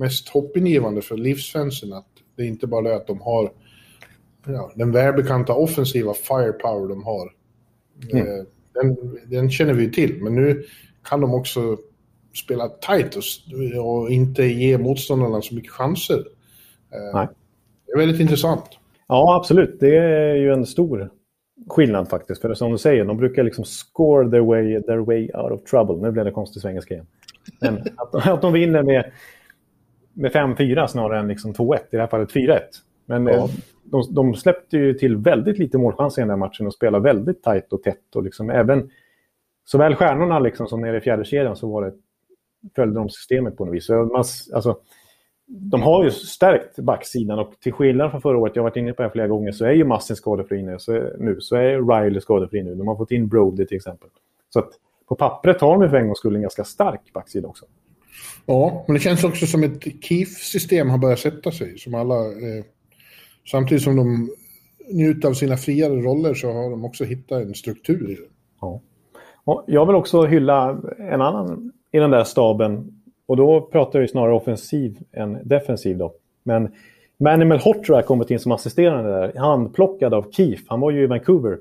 [0.00, 3.52] mest hoppingivande för livsfansen att det är inte bara det att de har
[4.46, 7.32] ja, den välbekanta offensiva firepower de har.
[8.12, 10.64] Eh, den, den känner vi ju till, men nu
[11.04, 11.76] kan de också
[12.44, 13.22] spela tight och,
[13.84, 16.18] och inte ge motståndarna så mycket chanser.
[16.92, 17.28] Eh, Nej.
[17.86, 18.64] det är väldigt intressant.
[19.08, 19.80] Ja, absolut.
[19.80, 21.10] Det är ju en stor
[21.68, 22.42] skillnad faktiskt.
[22.42, 25.96] För som du säger, de brukar liksom score their way, their way out of trouble.
[25.96, 27.06] Nu blev det konstig svengelska igen.
[27.60, 29.12] Men att, att de vinner med,
[30.20, 31.76] med 5-4 snarare än liksom 2-1.
[31.76, 32.58] I det här fallet 4-1.
[33.06, 33.32] Men Ja.
[33.32, 33.50] eh,
[33.84, 37.42] de, de släppte ju till väldigt lite målchanser i den här matchen och spelade väldigt
[37.42, 38.16] tajt och tätt.
[38.16, 38.90] Och liksom även
[39.64, 41.92] såväl stjärnorna liksom som nere i fjärde kedjan så var det,
[42.76, 43.86] följde de systemet på något vis.
[43.86, 44.78] Så man, alltså,
[45.46, 48.92] de har ju stärkt backsidan och till skillnad från förra året, jag har varit inne
[48.92, 50.78] på det flera gånger, så är ju Massin skadefri nu.
[50.78, 52.74] Så, nu, så är Riley skadefri nu.
[52.74, 54.08] De har fått in Brody till exempel.
[54.48, 54.68] Så att
[55.08, 57.66] på pappret har de för en gångs skull en ganska stark backsida också.
[58.46, 61.78] Ja, men det känns också som ett KIF-system har börjat sätta sig.
[61.78, 62.64] Som alla, eh,
[63.50, 64.30] samtidigt som de
[64.92, 68.28] njuter av sina friare roller så har de också hittat en struktur i det.
[68.60, 68.80] Ja.
[69.44, 73.02] Och jag vill också hylla en annan i den där staben.
[73.26, 75.98] Och då pratar jag ju snarare offensiv än defensiv.
[75.98, 76.14] Då.
[76.42, 76.72] Men
[77.18, 79.32] Manny Malhotra har kommit in som assisterande där.
[79.36, 80.64] Handplockad av Keefe.
[80.68, 81.58] Han var ju i Vancouver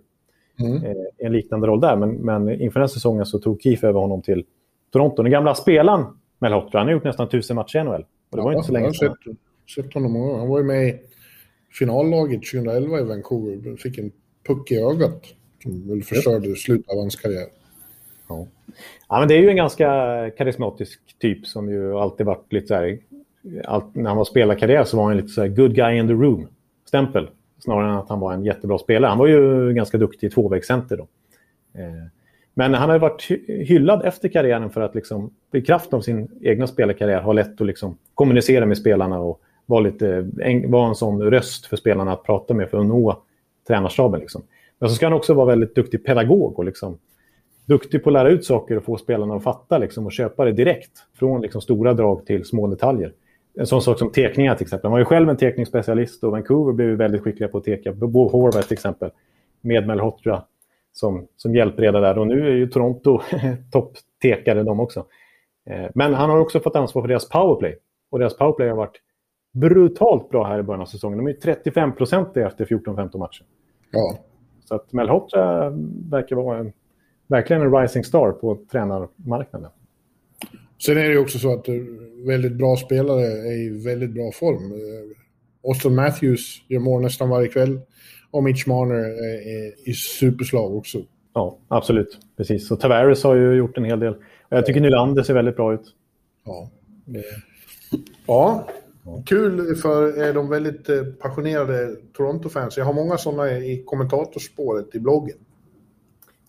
[0.60, 0.84] Mm.
[0.84, 1.96] eh, i en liknande roll där.
[1.96, 4.46] Men, men inför den här säsongen så tog Keefe över honom till
[4.92, 5.24] Toronto.
[5.24, 6.06] Den gamla spelaren
[6.40, 8.06] Malhotra, han har gjort nästan tusen matcher i NHL.
[8.30, 9.16] Och det var ju inte så jag länge har sedan.
[9.26, 10.38] sett, sett honom många.
[10.38, 11.00] Han var ju med i
[11.72, 13.76] finallaget 2011 i Vancouver.
[13.76, 14.12] Fick en
[14.48, 15.24] puck i ögat.
[15.64, 17.48] Som väl förstörde slutet av hans karriär.
[18.30, 18.48] Ja.
[19.10, 19.86] ja, men det är ju en ganska
[20.38, 23.00] karismatisk typ som ju alltid varit lite så här...
[23.66, 26.14] Allt, när han var spelarkarriär så var han lite så här good guy in the
[26.14, 27.30] room-stämpel.
[27.60, 29.10] Snarare än att han var en jättebra spelare.
[29.10, 31.08] Han var ju ganska duktig i tvåvägscenter då.
[31.80, 32.06] Eh,
[32.60, 36.28] men han har ju varit hyllad efter karriären för att liksom, i kraft av sin
[36.42, 40.90] egna spelarkarriär ha lätt att liksom kommunicera med spelarna och vara, lite, eh, en, vara
[40.90, 43.22] en sån röst för spelarna att prata med för att nå
[43.68, 44.20] tränarstaben.
[44.20, 44.44] Liksom.
[44.80, 46.98] Men så ska han också vara väldigt duktig pedagog och liksom,
[47.66, 50.52] duktig på att lära ut saker och få spelarna att fatta liksom, och köpa det
[50.52, 50.92] direkt.
[51.20, 53.14] Från liksom, stora drag till små detaljer.
[53.54, 54.86] En sån sak som tekningar till exempel.
[54.86, 57.92] Han var ju själv en tekningsspecialist och Vancouver blev väldigt skickliga på att teka.
[57.92, 59.10] Bo Horvath till exempel.
[59.62, 60.44] Med Malhotra
[60.92, 62.18] som, som hjälpreda där.
[62.18, 63.20] Och nu är ju Toronto
[63.72, 65.06] topptekare de också.
[65.70, 67.78] Eh, Men han har också fått ansvar för deras powerplay.
[68.12, 69.02] Och deras powerplay har varit
[69.54, 71.18] brutalt bra här i början av säsongen.
[71.18, 73.46] De är ju 35 procent efter 14-15 matcher.
[73.92, 74.18] Ja,
[74.66, 75.70] Så att Malhotra
[76.10, 76.72] verkar vara en,
[77.28, 79.70] verkligen en rising star på tränarmarknaden.
[80.86, 81.76] Sen är det också så att eh,
[82.28, 84.72] väldigt bra spelare är i väldigt bra form.
[84.72, 87.80] Eh, Austin Matthews gör mål nästan varje kväll.
[88.32, 90.98] Och Mitch Marner är, i superslag också.
[91.34, 92.18] Ja, absolut.
[92.38, 92.68] Precis.
[92.68, 94.16] Så Tavares har ju gjort en hel del.
[94.50, 95.96] Jag tycker Nylander ser väldigt bra ut.
[96.46, 96.70] Ja.
[98.28, 98.68] Ja,
[99.26, 102.78] Kul för de väldigt eh, passionerade Toronto-fans.
[102.78, 105.38] Jag har många sådana i kommentatorspåret i bloggen.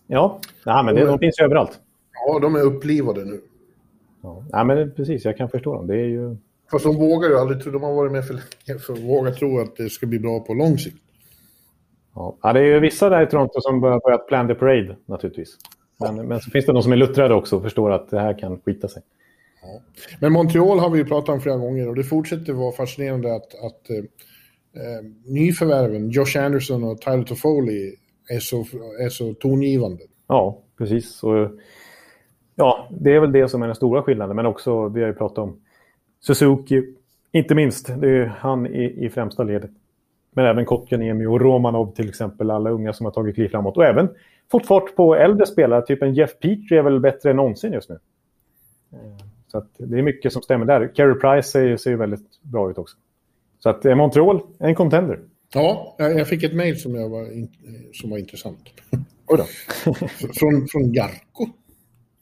[0.07, 1.79] Ja, ja men det, de finns ju överallt.
[2.27, 3.41] Ja, de är upplivade nu.
[4.23, 5.25] Ja, ja men precis.
[5.25, 5.87] Jag kan förstå dem.
[5.87, 6.37] Det är ju...
[6.71, 9.31] Fast de vågar ju aldrig tro, de har varit med för länge för att våga
[9.31, 10.97] tro att det ska bli bra på lång sikt.
[12.15, 15.57] Ja, det är ju vissa där i Toronto som börjar börjat plan the parade naturligtvis.
[15.99, 18.39] Men, men så finns det de som är luttrade också och förstår att det här
[18.39, 19.03] kan skita sig.
[19.61, 19.81] Ja.
[20.21, 23.55] Men Montreal har vi ju pratat om flera gånger och det fortsätter vara fascinerande att,
[23.63, 27.95] att eh, eh nyförvärven, Josh Anderson och Tyler Toffoli,
[28.29, 28.59] är så,
[29.05, 30.03] är så tongivande.
[30.27, 31.23] Ja, precis.
[31.23, 31.51] Och,
[32.55, 34.35] ja, det är väl det som är den stora skillnaden.
[34.35, 35.61] Men också, vi har ju pratat om
[36.19, 36.83] Suzuki,
[37.31, 38.01] inte minst.
[38.01, 39.71] Det är han i, i främsta ledet.
[40.35, 43.77] Men även Kotkaniemi och Romanov till exempel, alla unga som har tagit kliv framåt.
[43.77, 44.09] Och även
[44.51, 47.89] fått fart på äldre spelare, typ en Jeff Petrie är väl bättre än någonsin just
[47.89, 47.99] nu.
[48.93, 50.95] Eh, så det är mycket som stämmer där.
[50.95, 52.97] Carey Price ser, ser väldigt bra ut också.
[53.59, 55.19] Så att eh, Montreal, en contender.
[55.53, 57.27] Ja, jag fick ett mejl som, var
[57.93, 58.69] som var intressant.
[59.27, 59.43] Oj då.
[60.39, 61.47] från, från Jarko.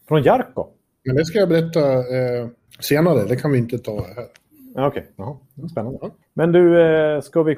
[0.07, 0.67] Från Jarko?
[1.05, 2.47] Men det ska jag berätta eh,
[2.79, 4.25] senare, det kan vi inte ta här.
[4.87, 5.69] Okej, okay.
[5.69, 5.99] spännande.
[6.33, 7.55] Men du, eh, ska vi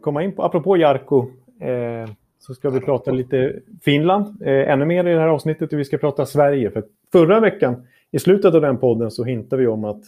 [0.00, 1.26] komma in på, apropå Jarko,
[1.60, 5.78] eh, så ska vi prata lite Finland, eh, ännu mer i det här avsnittet och
[5.78, 6.70] vi ska prata Sverige.
[6.70, 10.02] För förra veckan, i slutet av den podden, så hintade vi om att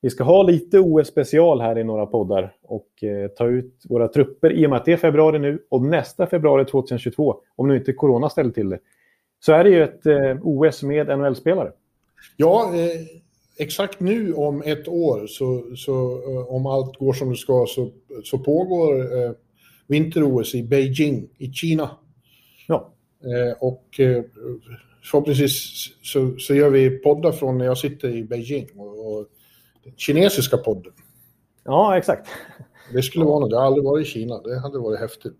[0.00, 2.88] vi ska ha lite OS-special här i några poddar och
[3.36, 6.64] ta ut våra trupper i och med att det är februari nu och nästa februari
[6.64, 8.78] 2022, om nu inte corona ställer till det,
[9.40, 10.02] så är det ju ett
[10.42, 11.72] OS med NHL-spelare.
[12.36, 13.20] Ja, eh,
[13.58, 17.90] exakt nu om ett år, så, så eh, om allt går som det ska, så,
[18.24, 19.32] så pågår eh,
[19.86, 21.90] vinter-OS i Beijing i Kina.
[22.66, 22.92] Ja.
[23.24, 24.24] Eh, och eh,
[25.02, 28.68] förhoppningsvis så, så gör vi poddar från när jag sitter i Beijing.
[28.76, 29.26] Och, och
[29.96, 30.92] kinesiska podden.
[31.64, 32.28] Ja, exakt.
[32.92, 33.50] Det skulle vara något.
[33.50, 34.42] Jag har aldrig varit i Kina.
[34.42, 35.36] Det hade varit häftigt.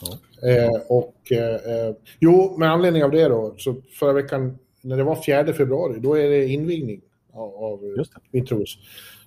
[0.00, 0.48] Ja.
[0.48, 5.22] Eh, och eh, jo, med anledning av det då, så förra veckan när det var
[5.22, 7.00] 4 februari, då är det invigning
[7.36, 7.80] av, av
[8.32, 8.78] vinter-OS.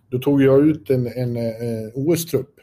[0.09, 2.55] Då tog jag ut en, en, en eh, OS-trupp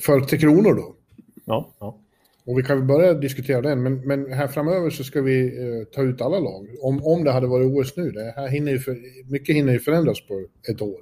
[0.00, 0.96] för Tre Kronor då.
[1.44, 1.98] Ja, ja.
[2.46, 5.84] Och vi kan väl börja diskutera den, men, men här framöver så ska vi eh,
[5.94, 6.68] ta ut alla lag.
[6.82, 8.96] Om, om det hade varit OS nu, det här hinner ju för,
[9.30, 11.00] mycket hinner ju förändras på ett år.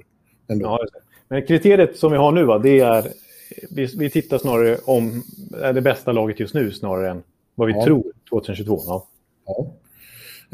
[0.49, 0.67] Ändå.
[0.67, 0.87] Ja,
[1.29, 3.05] men kriteriet som vi har nu, va, det är
[3.71, 5.23] vi, vi tittar snarare om
[5.63, 7.23] är det bästa laget just nu snarare än
[7.55, 7.85] vad vi ja.
[7.85, 8.81] tror 2022.
[8.87, 9.07] Ja.
[9.47, 9.75] ja.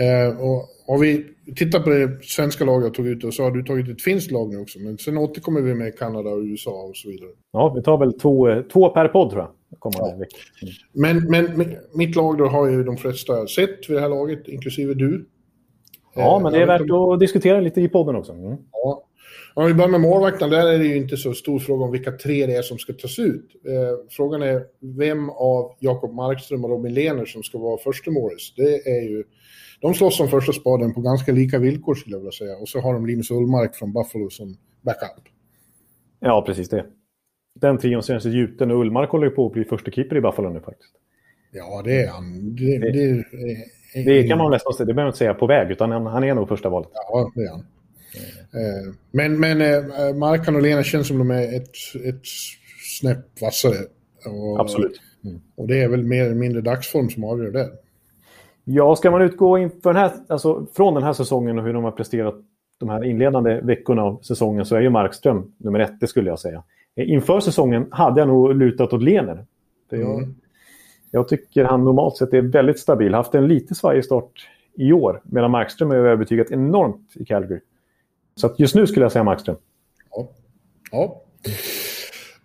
[0.04, 1.26] Eh, och om vi
[1.56, 4.30] tittar på det svenska laget jag tog ut och så har du tagit ett finskt
[4.30, 4.78] lag nu också.
[4.78, 7.30] Men sen återkommer vi med Kanada och USA och så vidare.
[7.52, 9.50] Ja, vi tar väl två, två per podd tror jag.
[9.80, 10.14] Ja.
[10.14, 10.26] Mm.
[10.92, 14.94] Men, men mitt lag då har ju de flesta sett vid det här laget, inklusive
[14.94, 15.28] du.
[16.14, 18.32] Ja, men det är eh, värt att diskutera lite i podden också.
[18.32, 18.56] Mm.
[18.72, 19.04] Ja,
[19.54, 22.12] om vi börjar med målvakten, där är det ju inte så stor fråga om vilka
[22.12, 23.50] tre det är som ska tas ut.
[23.66, 28.52] Eh, frågan är vem av Jakob Markström och Robin Lehner som ska vara första målis.
[28.56, 29.24] Det är ju,
[29.80, 32.56] de slåss om första spaden på ganska lika villkor skulle jag vilja säga.
[32.56, 35.24] Och så har de Linus Ullmark från Buffalo som backup.
[36.20, 36.86] Ja, precis det.
[37.60, 40.60] Den trion känns gjuten och Ullmark håller på att bli första keeper i Buffalo nu
[40.60, 40.92] faktiskt.
[41.52, 42.56] Ja, det är han.
[42.56, 43.24] Det, det,
[43.94, 46.06] det, det kan man nästan säga, det behöver man inte säga på väg, utan han,
[46.06, 46.88] han är nog första valet.
[46.92, 47.66] Ja, det är han.
[48.54, 48.96] Mm.
[49.10, 52.26] Men, men eh, Markan och Lena känns som de är ett, ett
[53.00, 53.76] snäpp vassare.
[54.26, 55.00] Och, Absolut.
[55.24, 55.40] Mm.
[55.54, 57.70] Och det är väl mer eller mindre dagsform som avgör det.
[58.72, 61.84] Ja, ska man utgå inför den här, alltså, från den här säsongen och hur de
[61.84, 62.34] har presterat
[62.78, 66.38] de här inledande veckorna av säsongen så är ju Markström nummer ett, det skulle jag
[66.38, 66.62] säga.
[66.96, 69.46] Eh, inför säsongen hade jag nog lutat åt Lener.
[69.90, 70.34] Jag, mm.
[71.10, 73.14] jag tycker han normalt sett är väldigt stabil.
[73.14, 77.60] Haft en lite svajig start i år, medan Markström är övertygat enormt i Calgary.
[78.34, 79.56] Så just nu skulle jag säga Markström.
[80.10, 80.28] Ja.
[80.90, 81.22] ja.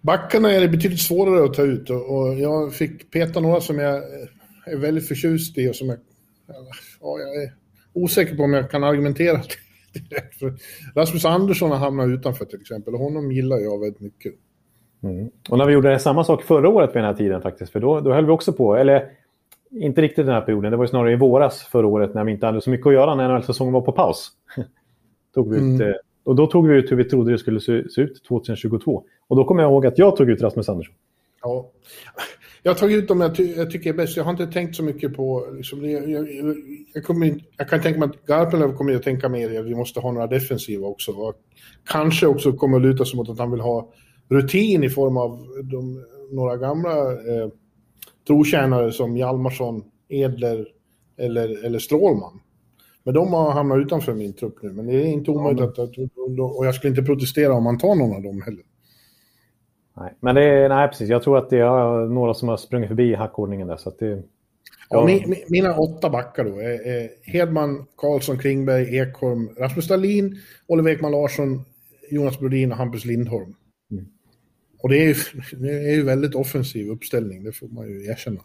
[0.01, 4.03] Backarna är det betydligt svårare att ta ut och jag fick peta några som jag
[4.65, 5.97] är väldigt förtjust i och som jag,
[7.01, 7.51] ja, jag är
[7.93, 9.37] osäker på om jag kan argumentera
[9.93, 10.39] direkt.
[10.39, 10.53] För
[10.95, 14.33] Rasmus Andersson har hamnat utanför till exempel och honom gillar jag väldigt mycket.
[15.03, 15.29] Mm.
[15.49, 17.99] Och när vi gjorde samma sak förra året vid den här tiden faktiskt, för då,
[17.99, 19.11] då höll vi också på, eller
[19.71, 22.45] inte riktigt den här perioden, det var snarare i våras förra året när vi inte
[22.45, 24.31] hade så mycket att göra när NHL-säsongen var på paus.
[25.33, 25.81] tog vi ut, mm.
[25.81, 29.03] Eh, och då tog vi ut hur vi trodde det skulle se, se, ut 2022.
[29.27, 30.95] Och då kommer jag ihåg att jag tog ut Rasmus Andersson.
[31.41, 31.71] Ja.
[32.65, 34.17] Jag har tagit ut dem jag, ty jag tycker är bäst.
[34.17, 35.47] Jag har inte tänkt så mycket på...
[35.57, 36.27] Liksom, jag, jag,
[36.93, 39.99] jag, kommer, jag kan tänka mig att Garpenlöv kommer att tänka mer att vi måste
[39.99, 41.11] ha några defensiva också.
[41.11, 41.35] Och
[41.85, 43.93] kanske också kommer att luta sig mot att han vill ha
[44.29, 47.49] rutin i form av de, några gamla eh,
[48.27, 50.67] trotjänare som Hjalmarsson, Edler
[51.17, 52.39] eller, eller Strålman.
[53.03, 54.71] Men de har hamnat utanför min trupp nu.
[54.71, 55.89] Men det är inte omöjligt ja,
[56.27, 56.33] men...
[56.33, 58.63] att, Och jag skulle inte protestera om man tar någon av dem heller.
[59.97, 61.09] Nej, men det är, nej, precis.
[61.09, 63.77] Jag tror att det är några som har sprungit förbi hackordningen där.
[63.77, 64.23] Så att det,
[64.89, 70.37] Ja, mi, mina åtta backar då är, Hedman, Karlsson, Klingberg, Ekholm, Rasmus Dahlin,
[70.67, 71.61] Oliver Ekman Larsson,
[72.11, 73.55] Jonas Brodin och Hampus Lindholm.
[73.91, 74.05] Mm.
[74.79, 75.15] Och det är, ju,
[75.51, 78.41] det är ju väldigt offensiv uppställning, det får man ju erkänna.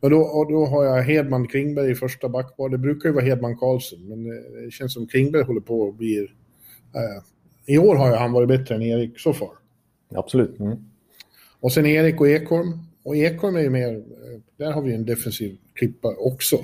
[0.00, 2.68] Men då, då har jag Hedman, Klingberg i första backpar.
[2.68, 4.24] Det brukar ju vara Hedman, Karlsson, men
[4.64, 6.18] det känns som Klingberg håller på att bli...
[6.94, 9.52] Eh, I år har ju han varit bättre än Erik så far.
[10.14, 10.60] Absolut.
[10.60, 10.76] Mm.
[11.64, 12.78] Och sen Erik och Ekholm.
[13.02, 16.56] Och Ekholm är ju mer, eh, där har vi en defensiv klippa också.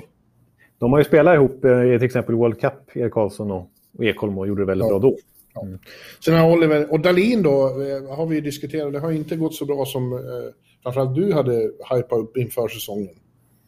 [0.79, 4.37] De har ju spelat ihop eh, i till exempel World Cup, Erik Karlsson och Ekholm
[4.37, 4.99] och gjorde det väldigt ja.
[4.99, 5.17] bra då.
[5.61, 5.79] Mm.
[6.25, 9.55] Sen har Oliver, och Dalin då, eh, har vi ju diskuterat, det har inte gått
[9.55, 10.19] så bra som eh,
[10.83, 13.15] framförallt du hade hypat upp inför säsongen.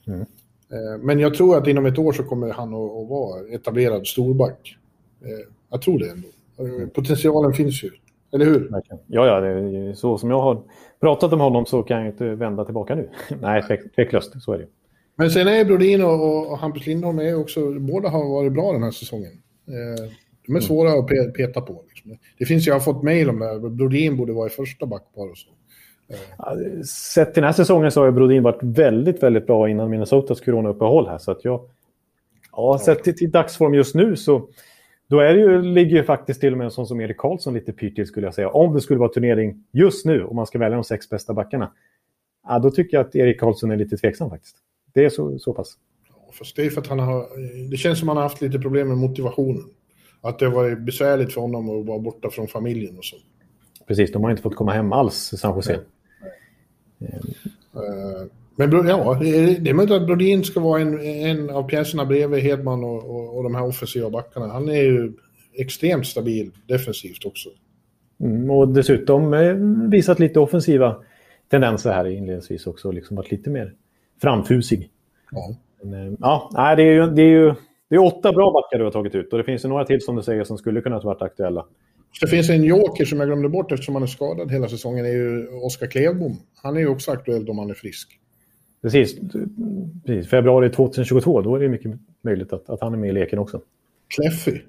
[0.07, 0.19] Mm.
[0.19, 4.07] Eh, men jag tror att inom ett år så kommer han att, att vara etablerad
[4.07, 4.77] storback.
[5.21, 6.27] Eh, jag tror det ändå.
[6.93, 7.91] Potentialen finns ju,
[8.33, 8.71] eller hur?
[9.07, 10.61] Ja, ja, det så som jag har
[10.99, 13.09] pratat om honom så kan jag inte vända tillbaka nu.
[13.41, 13.63] Nej,
[13.95, 14.67] tveklöst, så är det.
[15.15, 18.83] Men sen är Brodin och, och Hampus Lindholm är också, båda har varit bra den
[18.83, 19.31] här säsongen.
[19.67, 20.09] Eh,
[20.45, 20.61] de är mm.
[20.61, 21.83] svåra att peta på.
[21.87, 22.17] Liksom.
[22.37, 25.37] Det finns, jag har fått mejl om det, Brodin borde vara i första backpar och
[25.37, 25.49] så.
[26.09, 26.81] Eh.
[27.13, 31.07] Sett till den här säsongen så har Brodin varit väldigt, väldigt bra innan Minnesotas coronauppehåll
[31.07, 31.17] här.
[31.17, 31.61] Så att jag,
[32.51, 34.47] ja, sett till, till dagsform just nu så
[35.13, 37.53] då är det ju, ligger ju faktiskt till och med en sån som Erik Karlsson
[37.53, 38.49] lite pyrt till skulle jag säga.
[38.49, 41.71] Om det skulle vara turnering just nu och man ska välja de sex bästa backarna.
[42.47, 44.55] Ja, då tycker jag att Erik Karlsson är lite tveksam faktiskt.
[44.93, 45.77] Det är så, så pass.
[46.31, 47.27] Fast det är för att han har...
[47.69, 49.63] Det känns som att han har haft lite problem med motivationen.
[50.21, 53.15] Att det har varit besvärligt för honom att vara borta från familjen och så.
[53.87, 55.79] Precis, de har inte fått komma hem alls, San Jose.
[56.99, 58.29] Mm.
[58.55, 62.83] Men ja, det är möjligt att Brodin ska vara en, en av pjäserna bredvid Hedman
[62.83, 64.47] och, och, och de här offensiva backarna.
[64.47, 65.13] Han är ju
[65.53, 67.49] extremt stabil defensivt också.
[68.19, 69.55] Mm, och dessutom eh,
[69.91, 70.95] visat lite offensiva
[71.51, 72.91] tendenser här inledningsvis också.
[72.91, 73.73] Liksom varit lite mer
[74.21, 74.89] framfusig.
[75.31, 75.55] Ja.
[75.83, 77.53] Men, eh, ja, det är ju, det är ju
[77.89, 80.01] det är åtta bra backar du har tagit ut och det finns ju några till
[80.01, 81.65] som du säger som skulle kunna ha varit aktuella.
[82.21, 85.03] Det finns en joker som jag glömde bort eftersom han är skadad hela säsongen.
[85.03, 86.35] Det är ju Oskar Klevbom.
[86.63, 88.19] Han är ju också aktuell om han är frisk.
[88.83, 89.15] Precis.
[90.05, 90.29] Precis.
[90.29, 93.61] Februari 2022, då är det mycket möjligt att, att han är med i leken också.
[94.15, 94.59] Kleffy.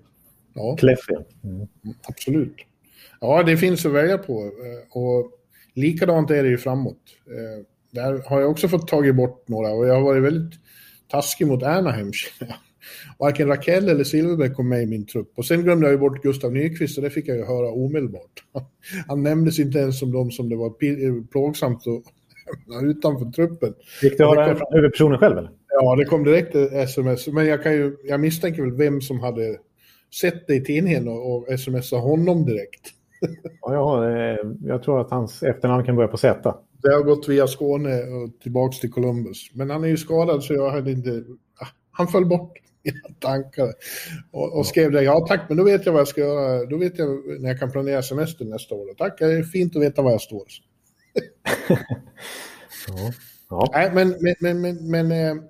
[0.54, 0.76] Ja.
[0.76, 1.14] Kleffy.
[1.44, 1.66] Mm.
[2.08, 2.54] Absolut.
[3.20, 4.32] Ja, det finns att välja på.
[4.42, 5.32] Eh, och
[5.74, 6.98] likadant är det ju framåt.
[7.26, 10.60] Eh, där har jag också fått tagit bort några och jag har varit väldigt
[11.08, 12.12] taskig mot Anaheim.
[13.18, 15.32] Varken Rakell eller Silverberg kom med i min trupp.
[15.36, 18.44] Och sen glömde jag ju bort Gustav Nyqvist och det fick jag ju höra omedelbart.
[19.08, 20.70] Han nämndes inte ens som de som det var
[21.30, 22.13] plågsamt att
[22.82, 23.74] utanför truppen.
[24.00, 25.50] Fick du höra det från huvudpersonen själv eller?
[25.68, 27.26] Ja, det kom direkt sms.
[27.26, 29.56] Men jag, kan ju, jag misstänker väl vem som hade
[30.20, 32.90] sett det i tidningen och, och smsat honom direkt.
[33.60, 34.08] Ja,
[34.64, 36.54] jag tror att hans efternamn kan börja på Z.
[36.82, 39.50] Det har gått via Skåne och tillbaks till Columbus.
[39.54, 41.24] Men han är ju skadad så jag hade inte...
[41.60, 42.52] Ah, han föll bort
[42.84, 43.72] mina tankar.
[44.30, 46.64] Och, och skrev det, ja tack, men då vet jag vad jag ska göra.
[46.64, 48.94] Då vet jag när jag kan planera semester nästa år.
[48.98, 50.44] Tack, det är fint att veta var jag står.
[52.88, 53.12] Ja.
[53.50, 53.70] Ja.
[53.72, 55.42] Nej, men, men, men, men, eh,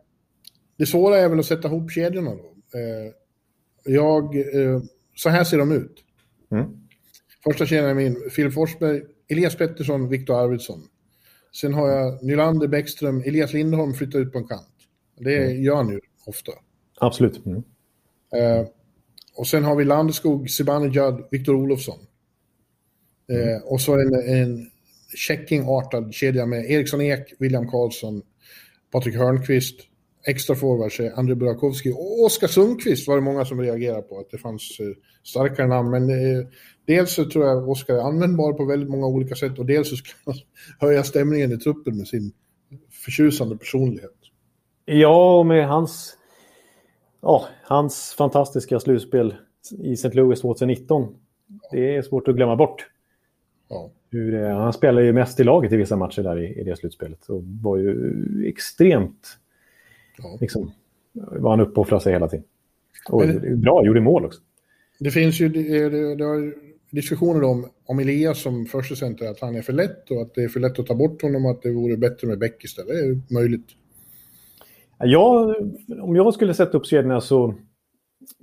[0.77, 2.55] det svåra är väl att sätta ihop kedjorna då.
[2.79, 3.13] Eh,
[3.85, 4.83] jag, eh,
[5.15, 6.05] så här ser de ut.
[6.51, 6.65] Mm.
[7.45, 10.83] Första kedjan är min, Filip Forsberg, Elias Pettersson, Viktor Arvidsson.
[11.53, 14.69] Sen har jag Nylander, Bäckström, Elias Lindholm flyttar ut på en kant.
[15.19, 15.63] Det mm.
[15.63, 16.53] gör han ju ofta.
[17.01, 17.47] Absolut.
[17.47, 17.63] Mm.
[18.35, 18.67] Eh,
[19.37, 21.99] och sen har vi Landeskog, Zibanejad, Viktor Olofsson.
[23.33, 23.63] Eh, mm.
[23.65, 24.71] och så en, en
[25.17, 28.23] checking-artad kedja med Eriksson Ek, William Karlsson,
[28.93, 29.81] Patrik Hörnqvist,
[30.27, 34.39] extra forwards André Burakovsky och Oskar Sundqvist var det många som reagerade på att det
[34.39, 34.87] fanns eh,
[35.23, 35.91] starkare namn.
[35.91, 36.47] Men eh,
[36.87, 39.97] dels så tror jag Oskar är användbar på väldigt många olika sätt och dels så
[39.97, 40.35] ska han
[40.89, 42.33] höja stämningen i truppen med sin
[43.05, 44.17] förtjusande personlighet.
[44.85, 46.17] Ja, och med hans,
[47.21, 49.35] ja, hans fantastiska slutspel
[49.79, 50.11] i St.
[50.11, 51.15] Louis 2019.
[51.71, 52.87] Det är svårt att glömma bort.
[53.69, 53.91] Ja.
[54.15, 57.29] Hur, han spelade ju mest i laget i vissa matcher där i, i det slutspelet
[57.29, 59.39] och var ju extremt...
[60.19, 60.39] Ja.
[60.41, 60.73] Liksom,
[61.13, 62.45] var han uppoffrade sig hela tiden.
[63.09, 64.41] Och det, bra, gjorde mål också.
[64.99, 66.55] Det finns ju det, det, det har
[66.91, 70.45] diskussioner om, om Elias som första center, att han är för lätt och att det
[70.45, 72.89] är för lätt att ta bort honom och att det vore bättre med Bäck istället.
[72.89, 73.67] Det är möjligt.
[74.99, 75.55] Ja,
[76.01, 77.55] om jag skulle sätta upp kedjorna så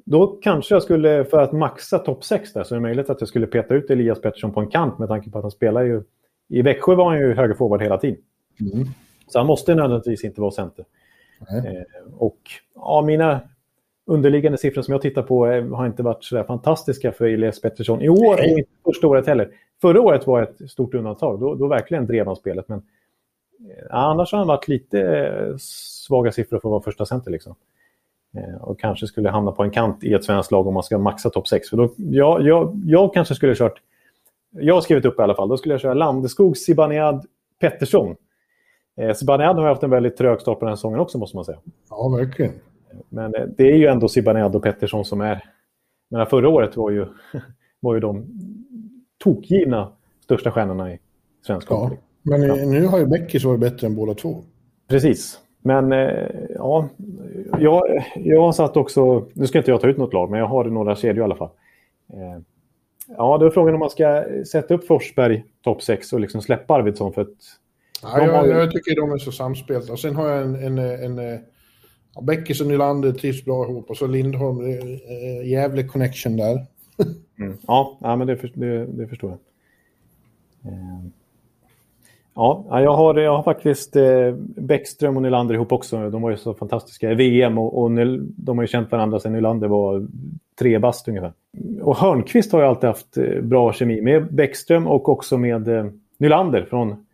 [0.06, 3.22] då kanske jag skulle, för att maxa topp 6 där, så är det möjligt att
[3.22, 5.82] jag skulle peta ut Elias Pettersson på en kant med tanke på att han spelar
[5.82, 6.04] ju...
[6.50, 8.20] I Växjö var han ju högerforward hela tiden.
[8.74, 8.88] Mm.
[9.28, 10.86] Så han måste nödvändigtvis inte vara center.
[11.50, 12.40] Eh, och
[12.76, 13.42] ja, mina
[14.06, 15.46] underliggande siffror som jag tittar på
[15.76, 19.50] har inte varit så fantastiska för Elias Pettersson i år och inte första året heller.
[19.82, 21.40] Förra året var ett stort undantag.
[21.40, 22.68] Då, då verkligen drev han spelet.
[22.68, 22.80] Men
[23.60, 27.32] eh, annars har han varit lite eh, svaga siffror för att vara första center.
[27.32, 27.56] Liksom.
[28.38, 30.98] Eh, och kanske skulle hamna på en kant i ett svenskt lag om man ska
[30.98, 31.70] maxa topp 6.
[31.70, 33.82] För då, jag, jag, jag kanske skulle kört...
[34.52, 35.50] Jag har skrivit upp i alla fall.
[35.50, 37.26] Då skulle jag köra Landeskog, Zibanejad,
[37.60, 38.16] Pettersson.
[38.98, 41.58] Eh, Zibanejad har haft en väldigt trög start på den säsongen också måste man säga.
[41.90, 42.54] Ja, verkligen.
[43.10, 45.44] Men eh, det är ju ändå Zibanejad och Pettersson som är...
[46.10, 47.06] Men förra året var ju,
[47.80, 48.26] var ju de
[49.24, 49.92] tokgivna
[50.24, 51.00] största stjärnorna i
[51.48, 54.44] svensk ja, Men nu har ju Beckis varit bättre än båda två.
[54.88, 55.40] Precis.
[55.62, 56.90] Men eh, ja,
[57.62, 60.48] jag, jag har satt också, nu ska inte jag ta ut något lag, men jag
[60.48, 61.50] har några kedjor i alla fall.
[62.14, 62.42] Eh,
[63.18, 66.74] ja, då är frågan om man ska sätta upp Forsberg topp 6 och liksom släppa
[66.74, 67.28] Arvidsson för att...
[68.02, 68.52] Ja, jag, ju...
[68.52, 69.98] jag, tycker de är så samspelta.
[69.98, 70.56] Sen har jag en...
[70.56, 71.40] en, en, en
[72.16, 76.66] ja, Bäckis och Nylander trivs bra ihop och så Lindholm, är, jävlig connection där.
[77.40, 77.58] mm.
[77.68, 79.40] Ja, ja, men det, det, det förstår jag.
[80.74, 81.21] Eh.
[82.36, 86.10] Ja, jag har, jag har faktiskt eh, Bäckström och Nylander ihop också.
[86.10, 89.34] De var ju så fantastiska i VM och, och de har ju känt varandra sedan
[89.34, 90.08] Nylander var
[90.60, 91.34] tre bast ungefär.
[91.82, 95.86] Och Hörnqvist har ju alltid haft eh, bra kemi med Bäckström och också med eh,
[96.18, 97.06] Nylander från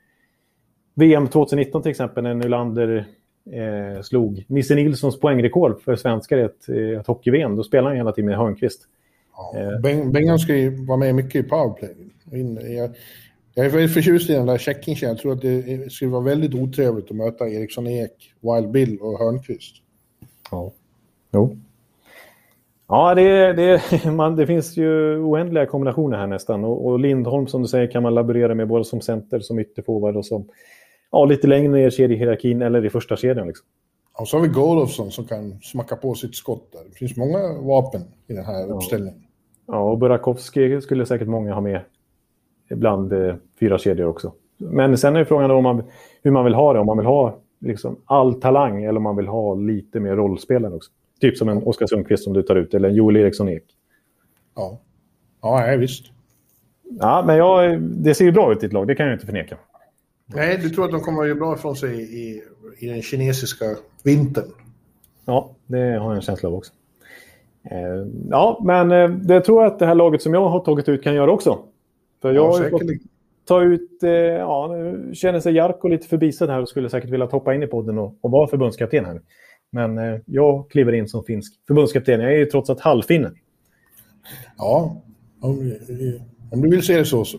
[0.94, 3.06] VM 2019 till exempel när Nylander
[3.52, 7.56] eh, slog Nisse Nilssons poängrekord för svenskar i ett, ett hockey-VM.
[7.56, 8.82] Då spelade han hela tiden med Hörnqvist.
[9.38, 10.10] Ja, eh.
[10.12, 11.96] Bengan ska ju vara med mycket i powerplay.
[13.58, 15.00] Jag, är väldigt förtjust i den där checkingen.
[15.02, 19.20] Jag tror att det skulle vara väldigt otrevligt att möta Eriksson Ek, Wild Bill och
[19.20, 19.76] Hörnqvist.
[20.52, 20.72] Ja.
[21.34, 21.58] Jo.
[22.88, 26.64] Ja, det, det, man, det finns ju oändliga kombinationer här nästan.
[26.64, 30.18] Och, och, Lindholm som du säger kan man laborera med både som center, som ytterforward
[30.18, 30.48] och som
[31.12, 33.48] ja, lite längre ner i kedjehierarkin eller i första kedjan.
[33.48, 33.66] Liksom.
[34.14, 36.82] Och så har vi Golofsson som kan smacka på sitt skott där.
[36.90, 38.74] Det finns många vapen i den här ja.
[38.74, 39.24] uppställningen.
[39.68, 41.82] Ja, och Burakovsky skulle säkert många ha med
[42.70, 44.34] bland eh, fyra kedjor också.
[44.58, 45.84] Men sen är frågan om man,
[46.22, 46.80] hur man vill ha det.
[46.80, 50.74] Om man vill ha liksom, all talang eller om man vill ha lite mer rollspelare
[50.74, 50.92] också.
[51.22, 53.64] Typ som en Oskar Sundqvist som du tar ut eller en Joel Eriksson Ek.
[54.56, 54.80] Ja,
[55.42, 56.06] ja visst.
[57.00, 59.26] Ja, men jag, det ser ju bra ut i ett lag, det kan jag inte
[59.26, 59.58] förneka.
[60.26, 62.42] Nej, du tror att de kommer att göra bra ifrån sig i,
[62.78, 63.66] i den kinesiska
[64.04, 64.52] vintern?
[65.26, 66.74] Ja, det har jag en känsla av också.
[67.72, 70.90] Eh, ja, men eh, det tror jag att det här laget som jag har tagit
[70.90, 71.60] ut kan göra också.
[72.22, 72.82] För jag ja, har fått
[73.48, 77.26] ta ut, eh, ja, nu känner sig Jarko lite förbisedd här och skulle säkert vilja
[77.26, 79.22] hoppa in i podden och, och vara förbundskapten här.
[79.72, 82.22] Men eh, jag kliver in som finsk förbundskapten.
[82.22, 83.32] Jag är ju trots allt halvfinne.
[84.58, 85.02] Ja,
[85.42, 85.74] om,
[86.52, 87.26] om, du vill se det så.
[87.26, 87.38] så.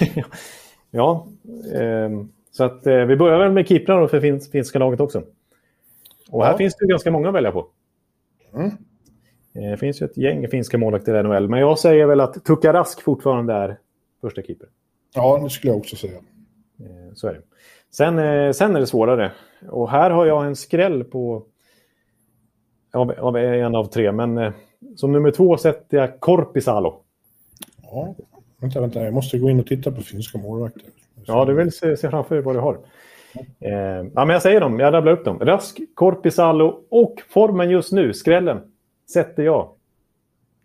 [0.90, 1.26] ja,
[1.74, 2.10] eh,
[2.50, 5.22] så att eh, vi börjar väl med keeprarna för finsk, finska laget också.
[6.30, 7.66] Och här finns det ganska många att välja på.
[8.54, 8.66] Mm.
[9.54, 12.44] Eh, det finns ju ett gäng finska målvakter i NHL, men jag säger väl att
[12.44, 13.78] Tuka Rask fortfarande är
[14.20, 14.68] första keeper.
[15.14, 16.18] Ja, det skulle jag också säga.
[16.80, 17.42] Eh, så är det.
[17.90, 19.32] Sen, eh, sen är det svårare.
[19.68, 21.46] Och här har jag en skräll på...
[22.92, 24.52] Av, av en av tre, men eh,
[24.96, 27.02] som nummer två sätter jag Korpisalo.
[27.82, 28.14] Ja,
[28.60, 29.04] vänta, vänta.
[29.04, 30.82] Jag måste gå in och titta på finska målvakter.
[31.24, 32.78] Ja, du vill se, se framför dig vad du har.
[33.60, 33.72] Eh,
[34.14, 35.38] ja, men jag säger dem, jag rabblar upp dem.
[35.38, 38.60] Rask, Korpisalo och formen just nu, skrällen,
[39.12, 39.70] sätter jag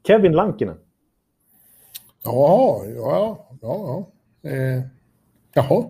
[0.08, 0.78] Kevin Lankinen.
[2.24, 4.08] Ja, ja, ja.
[4.44, 4.50] ja.
[4.50, 4.82] Eh,
[5.54, 5.86] jaha.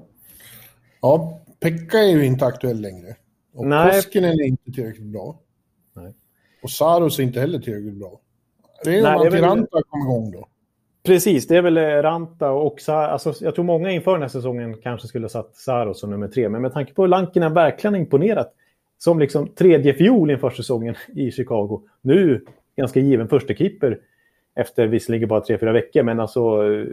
[1.02, 3.16] Ja, Pekka är ju inte aktuell längre.
[3.54, 3.92] Och Nej.
[3.92, 5.40] Koskinen är inte tillräckligt bra.
[5.94, 6.14] Nej.
[6.64, 8.20] Och Saros är inte heller tillräckligt bra.
[8.84, 9.84] Det är om Antiranta väl...
[9.84, 10.48] kommer igång då.
[11.04, 14.78] Precis, det är väl eh, Ranta och alltså, jag tror många inför den här säsongen
[14.84, 16.50] kanske skulle ha satt Saros som nummer tre.
[16.50, 18.54] Men med tanke på hur Lankinen verkligen imponerat
[18.98, 21.82] som liksom tredje fiol inför säsongen i Chicago.
[22.02, 22.46] Nu
[22.78, 24.00] ganska given första keeper
[24.56, 26.04] efter visserligen bara tre, fyra veckor.
[26.04, 26.86] Men alltså eh,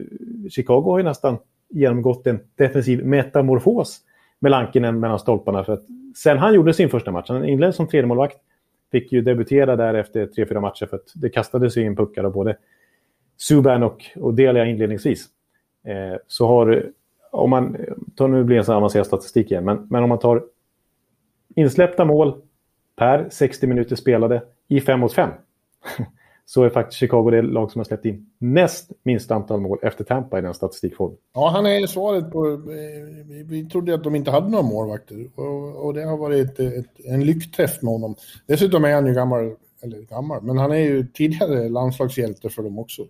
[0.51, 1.39] Chicago har ju nästan
[1.69, 4.01] genomgått en defensiv metamorfos
[4.39, 5.65] med Lankinen mellan stolparna.
[5.65, 5.85] För att
[6.17, 8.39] sen han gjorde sin första match, han inledde som tredje målvakt
[8.93, 12.33] fick ju debutera där efter tre, fyra matcher för att det kastades in puckar av
[12.33, 12.57] både
[13.37, 15.27] Subban och, och Delia inledningsvis.
[15.85, 16.87] Eh, så har,
[17.31, 17.77] om man,
[18.17, 20.43] tar nu blir det en avancerad statistik igen, men, men om man tar
[21.55, 22.43] insläppta mål
[22.97, 25.31] per 60 minuter spelade i 5 mot 5
[26.51, 30.05] så är faktiskt Chicago det lag som har släppt in näst minst antal mål efter
[30.05, 31.17] Tampa i den statistikformen.
[31.35, 32.47] Ja, han är svaret på...
[32.47, 36.61] Eh, vi trodde att de inte hade några målvakter och, och det har varit ett,
[36.61, 38.15] ett, en lyckträff med honom.
[38.47, 42.79] Dessutom är han ju gammal, eller gammal, men han är ju tidigare landslagshjälte för dem
[42.79, 43.03] också.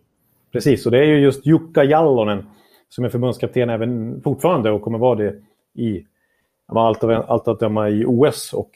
[0.52, 2.46] Precis, och det är ju just Jukka Jallonen
[2.88, 5.34] som är förbundskapten även fortfarande och kommer vara det
[5.74, 6.06] i
[6.66, 8.70] allt, allt att döma i OS och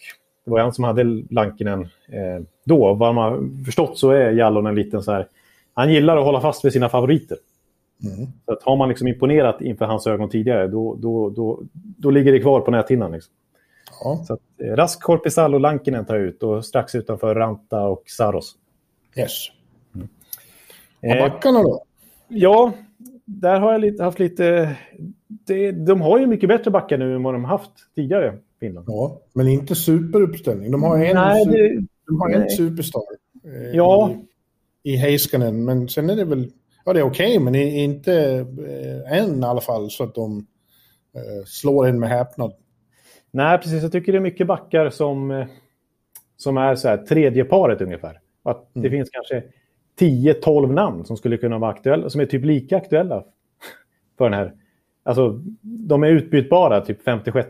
[0.45, 2.95] Det var han som hade Lankinen eh, då.
[2.95, 5.28] Vad man har förstått så är Jallonen lite så här...
[5.74, 7.38] Han gillar att hålla fast vid sina favoriter.
[8.05, 8.26] Mm.
[8.45, 12.32] Så att har man liksom imponerat inför hans ögon tidigare, då, då, då, då ligger
[12.32, 13.12] det kvar på näthinnan.
[13.12, 13.34] Liksom.
[14.05, 14.24] Ja.
[14.26, 18.57] Så att, eh, Rask, Korpisalo och Lankinen tar ut och strax utanför Ranta och Saros.
[19.16, 19.32] Yes.
[19.95, 20.09] Mm.
[21.01, 21.84] Och backarna då?
[22.28, 22.72] Ja,
[23.24, 24.76] där har jag lite, haft lite...
[25.28, 28.86] Det, de har ju mycket bättre backar nu än vad de haft tidigare, Finland.
[28.88, 30.70] Ja, men inte superuppställning.
[30.70, 33.02] De har en, nej, det, de har en superstar
[33.44, 34.10] eh, ja.
[34.82, 36.50] i, i Heiskanen, men sen är det väl...
[36.84, 38.14] Ja, det är okej, okay, men inte
[38.68, 40.46] eh, än i alla fall så att de
[41.14, 42.52] eh, slår en med häpnad.
[43.30, 43.82] Nej, precis.
[43.82, 45.46] Jag tycker det är mycket backar som, eh,
[46.36, 48.20] som är så här, tredje paret ungefär.
[48.42, 48.82] Att mm.
[48.82, 49.42] det finns kanske
[50.00, 53.24] 10-12 namn som skulle kunna vara aktuella, som är typ lika aktuella
[54.18, 54.54] för den här.
[55.02, 57.48] Alltså, de är utbytbara, typ 56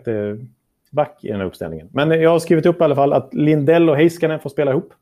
[0.92, 1.88] back i den här uppställningen.
[1.92, 4.92] Men jag har skrivit upp i alla fall att Lindell och Heiskanen får spela ihop.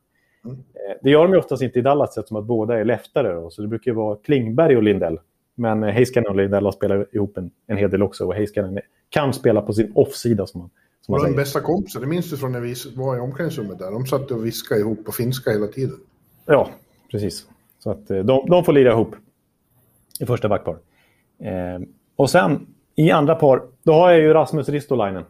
[0.45, 0.57] Mm.
[0.57, 3.33] Eh, det gör de ju oftast inte i Dallas eftersom att båda är leftare.
[3.33, 5.19] Då, så det brukar ju vara Klingberg och Lindell.
[5.55, 8.25] Men eh, Heiskanen och Lindell har spelat ihop en, en hel del också.
[8.25, 8.79] Och Heiskanen
[9.09, 10.69] kan spela på sin offsida som man,
[11.01, 11.37] som man säger.
[11.37, 13.91] bästa kompisar, det minns du från när vi var i omklädningsrummet där.
[13.91, 15.97] De satt och viskade ihop på finska hela tiden.
[16.45, 16.69] Ja,
[17.11, 17.45] precis.
[17.79, 19.15] Så att eh, de, de får lira ihop
[20.19, 20.77] i första backpar.
[21.39, 21.81] Eh,
[22.15, 25.23] och sen i andra par, då har jag ju Rasmus Ristolainen.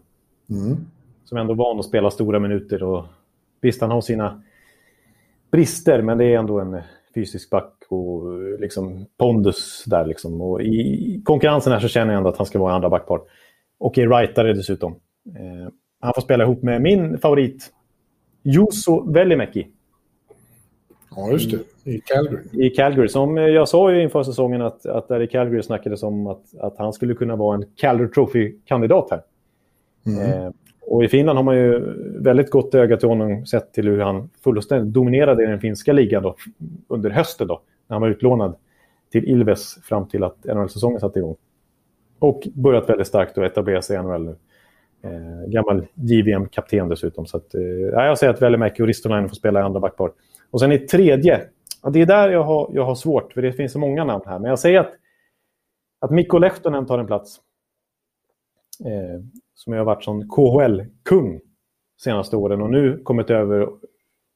[0.52, 0.78] Mm.
[1.24, 2.84] Som ändå är van att spela stora minuter.
[2.84, 3.06] Och,
[3.62, 4.44] visst, han har sina
[5.52, 6.82] brister, men det är ändå en
[7.16, 10.06] fysisk back och liksom pondus där.
[10.06, 10.42] Liksom.
[10.42, 13.22] Och I konkurrensen här så känner jag ändå att han ska vara i andra backpar.
[13.78, 14.92] Och är rightare dessutom.
[15.36, 17.72] Eh, han får spela ihop med min favorit,
[18.44, 19.68] Juuso Velimäki.
[21.16, 21.92] Ja, just det.
[21.92, 22.68] I Calgary.
[22.68, 23.08] I Calgary.
[23.08, 26.78] Som jag sa ju inför säsongen att, att där i Calgary snackades om att, att
[26.78, 29.22] han skulle kunna vara en Calgary Trophy-kandidat här.
[30.06, 30.20] Mm.
[30.22, 31.80] Eh, och i Finland har man ju
[32.20, 36.24] väldigt gott öga till honom sett till hur han fullständigt dominerade i den finska ligan
[36.24, 36.36] då,
[36.88, 38.56] under hösten då, när han var utlånad
[39.12, 41.36] till Ilves fram till att NHL-säsongen satte igång.
[42.20, 44.36] Och börjat väldigt starkt och etablera sig i NHL nu.
[45.04, 47.26] Eh, gammal JVM-kapten dessutom.
[47.26, 47.62] Så att, eh,
[47.94, 50.12] jag säger att Velimäki och Ristolainen får spela i andra backpar.
[50.52, 51.42] Och sen i tredje,
[51.84, 54.24] ja, det är där jag har, jag har svårt, för det finns så många namn
[54.26, 54.40] här.
[54.40, 54.94] Men jag säger att,
[56.00, 57.40] att Mikko Lehtonen tar en plats.
[58.86, 59.22] Eh,
[59.54, 61.40] som har varit som KHL-kung
[62.04, 63.70] senaste åren och nu kommit över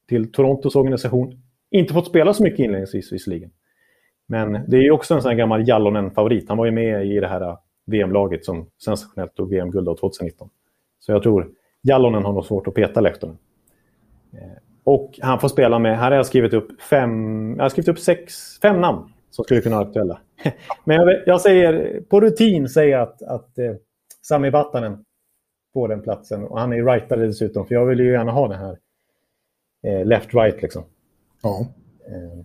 [0.08, 1.42] till Torontos organisation.
[1.70, 3.50] Inte fått spela så mycket inledningsvis visserligen.
[4.26, 6.48] Men det är också en sån här gammal Jallonen-favorit.
[6.48, 10.48] Han var ju med i det här äh, VM-laget som sensationellt tog VM-guld 2019.
[10.98, 11.50] Så jag tror
[11.82, 13.38] Jallonen har nog svårt att peta Lehtonen.
[14.32, 17.88] Eh, och han får spela med, här har jag skrivit upp fem, jag har skrivit
[17.88, 20.18] upp sex, fem namn som skulle kunna vara aktuella.
[20.84, 23.74] Men jag, jag, säger, på rutin säger jag att, att eh,
[24.28, 25.04] Sami Vatanen
[25.72, 26.44] får den platsen.
[26.44, 28.78] Och han är rightare dessutom, för jag vill ju gärna ha den här
[29.82, 30.82] eh, left-right liksom.
[31.42, 31.66] Ja.
[32.06, 32.44] Eh,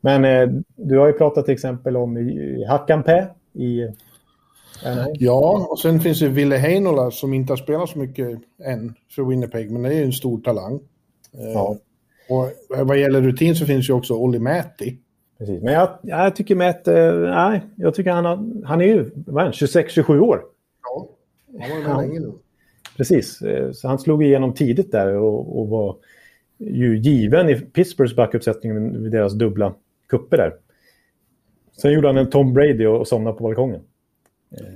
[0.00, 2.16] men eh, du har ju pratat till exempel om
[2.68, 3.82] Hakanpää i
[4.84, 5.14] Anaheim.
[5.18, 9.22] Ja, och sen finns det Ville Heinola som inte har spelat så mycket än för
[9.22, 10.80] Winnipeg, men det är ju en stor talang.
[11.32, 11.76] Eh, ja.
[12.28, 12.50] Och
[12.86, 14.98] vad gäller rutin så finns ju också Olli Mäti.
[15.38, 19.10] Precis, men jag, jag tycker Mätt, eh, nej, jag tycker han, har, han är ju
[19.26, 20.42] 26-27 år.
[21.60, 22.32] Han var med länge nu.
[22.96, 25.96] Precis, eh, så han slog igenom tidigt där och, och var
[26.58, 29.74] ju given i Pittsburghs backuppsättning vid deras dubbla
[30.08, 30.54] kupper där.
[31.82, 33.80] Sen gjorde han en Tom Brady och, somnade på balkongen.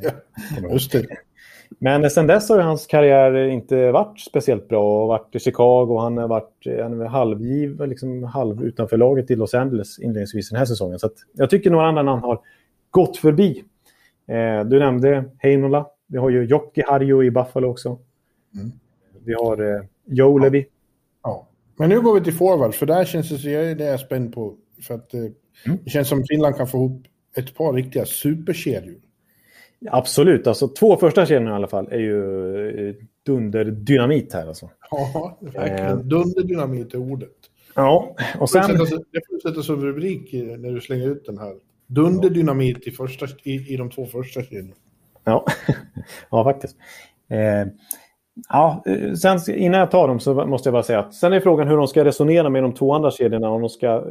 [0.03, 0.11] Ja,
[0.71, 1.07] just det.
[1.79, 5.03] Men sen dess har hans karriär inte varit speciellt bra.
[5.03, 9.31] och varit i Chicago och han har varit han är halvgiv, liksom halv utanför laget
[9.31, 10.99] i Los Angeles inledningsvis den här säsongen.
[10.99, 12.41] Så jag tycker några andra namn har
[12.91, 13.65] gått förbi.
[14.29, 15.87] Eh, du nämnde Heinola.
[16.13, 17.99] Vi har ju Jocke Harjo i Buffalo också.
[18.55, 18.73] Mm.
[19.25, 20.45] Vi har eh, Joe ja.
[20.45, 20.65] Levy.
[21.23, 21.49] Ja.
[21.77, 24.55] Men nu går vi till forward, för där känns det, så jag är spänd på.
[24.83, 25.79] För att eh, mm.
[25.85, 27.03] det känns som Finland kan få ihop
[27.37, 29.01] ett par riktiga superkedjor.
[29.91, 32.95] Absolut, alltså två första kedjorna i alla fall är ju eh,
[33.27, 34.71] dunderdynamit här alltså.
[34.91, 35.99] Ja, verkligen.
[35.99, 35.99] Eh.
[35.99, 37.37] Dunderdynamit är ordet.
[37.75, 38.71] Ja, och sen...
[38.71, 41.55] Det får du sätta som rubrik när du slänger ut den här.
[41.87, 44.75] Dunderdynamit i, första, i, i de två första kedjorna.
[45.25, 45.45] Ja,
[46.31, 46.77] ja faktiskt.
[47.29, 47.67] Eh,
[48.49, 51.41] ja, eh, sen, innan jag tar dem så måste jag bara säga att sen är
[51.41, 53.51] frågan hur de ska resonera med de två andra kedjorna.
[53.51, 54.05] Om de ska,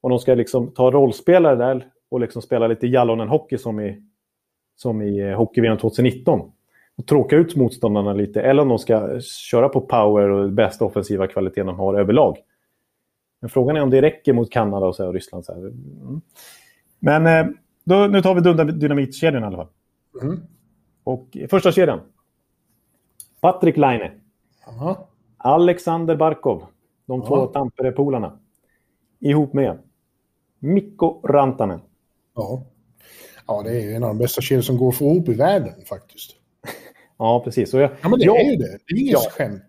[0.00, 4.02] om de ska liksom ta rollspelare där och liksom spela lite Jallonen-hockey som i
[4.76, 6.52] som i eh, Hockey-VM 2019.
[6.96, 8.42] Och tråka ut motståndarna lite.
[8.42, 12.36] Eller om de ska köra på power och bästa offensiva kvaliteten de har överlag.
[13.40, 15.44] Men frågan är om det räcker mot Kanada och, så och Ryssland.
[15.44, 16.20] Så mm.
[16.98, 17.52] Men eh,
[17.84, 19.68] då, nu tar vi dynamitkedjan i alla fall.
[20.22, 20.40] Mm.
[21.04, 22.00] Och första kedjan.
[23.40, 24.10] Patrik Laine.
[24.66, 25.08] Aha.
[25.36, 26.62] Alexander Barkov,
[27.06, 27.26] de Ja.
[27.26, 28.38] två Tampere-polarna.
[29.20, 29.78] Ihop med
[30.58, 31.80] Mikko Rantanen.
[32.34, 32.64] Ja.
[33.46, 36.30] ja, det är en av de bästa kedjor som går få ihop i världen faktiskt.
[37.18, 37.72] Ja, precis.
[37.72, 38.78] Jag, Ja, men det jag- är ju det.
[38.86, 39.30] Det är inget Ja.
[39.30, 39.62] skämt.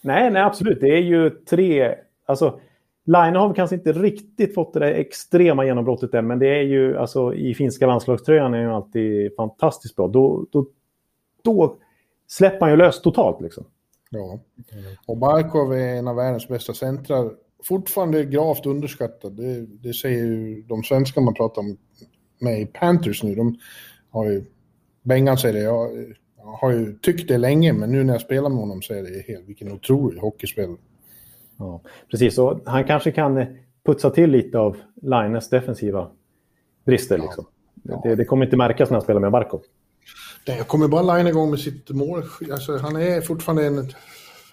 [0.00, 0.80] Nej, nej, absolut.
[0.80, 1.94] Det är ju tre...
[2.26, 2.60] Alltså,
[3.06, 6.98] Line har kanske inte riktigt fått det där extrema genombrottet än, men det är ju
[6.98, 10.08] alltså i finska landslagströjan är ju alltid fantastiskt bra.
[10.08, 10.66] Då, då,
[11.42, 11.76] då
[12.28, 13.64] släpper man ju lös totalt liksom.
[14.10, 14.40] Ja.
[15.06, 17.32] Och Barkov är en av världens bästa centrar.
[17.64, 19.32] Fortfarande gravt underskattad.
[19.32, 21.76] Det, det säger ju de svenskar man pratar om
[22.38, 23.34] med i Panthers nu.
[23.34, 23.58] De
[24.10, 24.44] har ju...
[25.02, 25.60] Bengan säger det.
[25.60, 28.94] Jag, jag har ju tyckt det länge, men nu när jag spelar med honom så
[28.94, 29.48] är det helt...
[29.48, 30.76] Vilken otrolig hockeyspelare.
[31.58, 31.80] Ja,
[32.10, 33.46] precis, och han kanske kan eh,
[33.86, 36.10] putsa till lite av Lines defensiva
[36.84, 37.18] brister.
[37.18, 37.46] Liksom.
[38.02, 39.62] Det, det kommer inte märkas när han spelar med Barkov.
[40.48, 42.22] Nej, Jag kommer bara line igång med sitt mål.
[42.52, 43.90] Alltså, han är fortfarande en,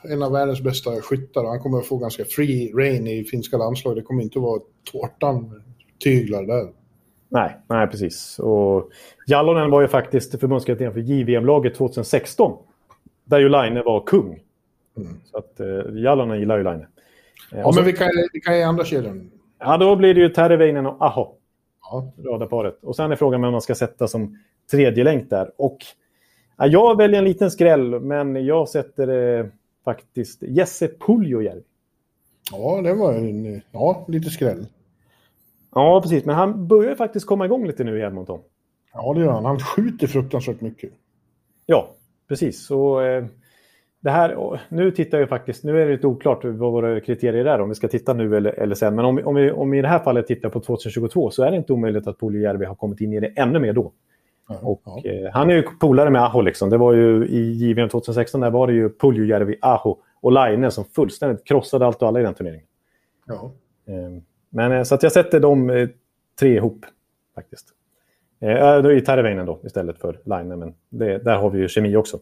[0.04, 1.46] en av världens bästa skyttar.
[1.46, 4.04] Han kommer att få ganska free reign i finska landslaget.
[4.04, 5.62] Det kommer inte att vara tårtan
[6.04, 6.72] tyglar där.
[7.30, 8.40] Nej, nej precis.
[8.40, 8.90] Och
[9.28, 12.58] Jallonen var ju faktiskt förbundskapten för JVM-laget 2016.
[13.26, 14.40] Där ju Line var kung.
[15.26, 15.68] Så att eh,
[16.04, 16.82] Jallonen gillar ju Line.
[16.82, 19.32] Eh, Ja, så, men vi kan, vi kan ge andra kedjan.
[19.60, 21.36] ja, då blir det ju Terveinen och Aho,
[21.92, 22.14] Ja.
[22.26, 22.84] radarparet.
[22.84, 24.38] Och sen är frågan vem man ska sätta som
[24.72, 25.52] tredje länk där.
[25.58, 25.78] Och
[26.58, 29.08] ja, jag väljer en liten skräll, men jag sätter
[29.40, 29.46] eh,
[29.86, 31.64] faktiskt Jesse Puljujärvi.
[32.52, 34.66] ja, det var en, ja, lite skräll.
[35.76, 36.26] Ja, precis.
[36.26, 38.40] Men han börjar faktiskt komma igång lite nu i Edmonton.
[38.94, 39.46] Ja, det gör han.
[39.46, 40.92] Han skjuter fruktansvärt mycket.
[41.66, 41.90] Ja,
[42.28, 42.66] precis.
[42.66, 43.26] Så, eh,
[44.02, 47.62] det här, nu tittar jag faktiskt, nu är det lite oklart vad våra kriterier är
[47.62, 48.96] om vi ska titta nu eller, eller sen.
[48.96, 51.52] Men om, om, vi, om vi i det här fallet tittar på 2022 så är
[51.52, 53.92] det inte omöjligt att Puljujärvi har kommit in i det ännu mer då.
[54.50, 55.02] Ja, Och, ja.
[55.12, 56.42] eh, han är ju polare med Aho.
[56.42, 56.70] Liksom.
[56.70, 60.86] Det var ju I JVM 2016 där var det ju Puljujärvi, Aho och Laine som
[60.86, 62.66] fullständigt krossade allt och alla i den turneringen.
[63.28, 63.52] ja.
[63.88, 65.90] Eh, men, eh, så att jag sätter de eh,
[66.40, 66.86] tre ihop
[67.36, 67.68] faktiskt.
[68.40, 72.20] Eh, i Terveinen då istället för Laine, men det, där har vi ju kemi också.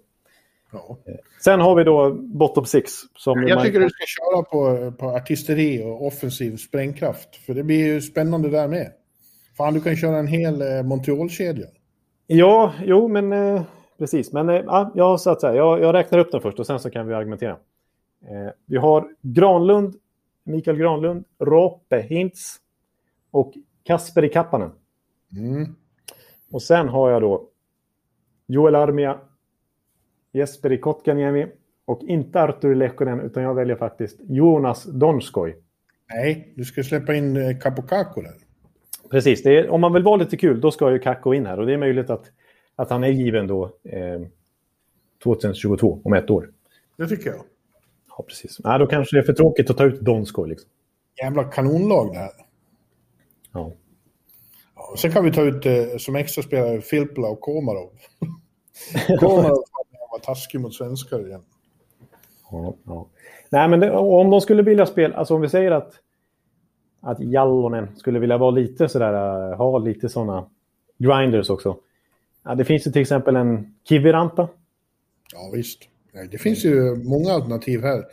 [0.72, 0.97] Ja.
[1.43, 2.91] Sen har vi då bottom six.
[3.15, 7.36] Som Jag tycker du ska köra på, på artisteri och offensiv sprängkraft.
[7.36, 8.91] För det blir ju spännande där med.
[9.57, 11.67] Fan, du kan köra en hel eh, Montreal-kedja.
[12.28, 13.61] Ja, jo, men eh,
[13.97, 14.34] precis.
[14.34, 17.07] Men eh, ja, så här, jag, jag räknar upp den först och sen så kan
[17.07, 17.57] vi argumentera.
[18.22, 19.95] Eh, vi har Granlund,
[20.43, 22.55] Mikael Granlund, Rope Hintz
[23.32, 23.53] och
[23.84, 24.72] Kasperi Kappanen.
[25.38, 25.76] Mm.
[26.51, 27.49] Och sen har jag då
[28.47, 29.20] Joel Armia,
[30.34, 31.48] Jesperi Kotkaniemi
[31.86, 35.58] och inte Arturi Lehkonen utan jag väljer faktiskt Jonas Donskoj.
[36.14, 38.34] Nej, du ska släppa in eh, Capocaco där.
[39.10, 41.66] Precis, är, om man vill vara lite kul då ska ju Kakko in här och
[41.66, 42.32] det är möjligt att,
[42.76, 44.22] att han är given då eh,
[45.24, 46.52] 2022, om ett år.
[46.98, 47.42] Det tycker jag.
[48.10, 48.60] Ja, precis.
[48.60, 50.50] Nej, då kanske det är för tråkigt att ta ut Donskoj.
[50.50, 50.70] Liksom.
[51.24, 52.32] Jävla kanonlag det här.
[53.54, 53.74] Ja.
[54.76, 57.90] Ja, sen kan vi ta ut eh, som extra spelare Filppula och Komarov.
[59.20, 59.64] Komarov
[60.20, 61.41] taskig mot svenskar igen.
[62.51, 63.07] Ja, ja.
[63.49, 65.93] Nej, men det, om de skulle vilja spela, alltså om vi säger att,
[67.01, 69.13] att Jallonen skulle vilja vara lite sådär,
[69.51, 70.49] äh, ha lite sådana
[70.97, 71.78] grinders också.
[72.43, 74.47] Ja, det finns ju till exempel en Kiviranta.
[75.34, 75.80] Ja, visst.
[76.13, 78.03] Nej, det finns ju många alternativ här.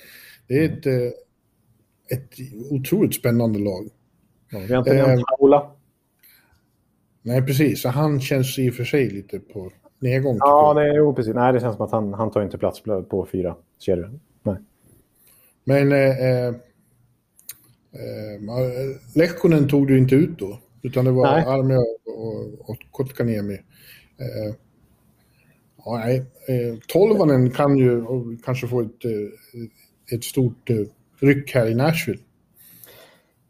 [0.49, 2.33] Det är ett, eh, ett
[2.71, 3.89] otroligt spännande lag.
[4.51, 5.71] Ja, vi har inte Eh, nämnt Haula.
[7.23, 7.83] Nej, precis.
[7.83, 10.37] Så Han känns i och för sig lite på nedgång.
[10.41, 11.35] Ja, det, jo, precis.
[11.35, 14.21] Nej, det känns som att han, han tar inte plats på, fyra kedjor.
[14.43, 14.57] Nej.
[15.65, 16.55] Men eh, eh, eh,
[19.15, 20.59] Lehkonen tog du inte ut då.
[20.83, 21.45] Utan det var Nej.
[21.47, 23.55] Armia och, och Kotkaniemi.
[24.19, 24.55] Eh,
[25.85, 26.17] ja, nej.
[26.49, 28.05] Eh, Tolvanen kan ju
[28.45, 30.77] kanske få ett, eh, ett stort eh,
[31.21, 32.23] ryck här i Nashville.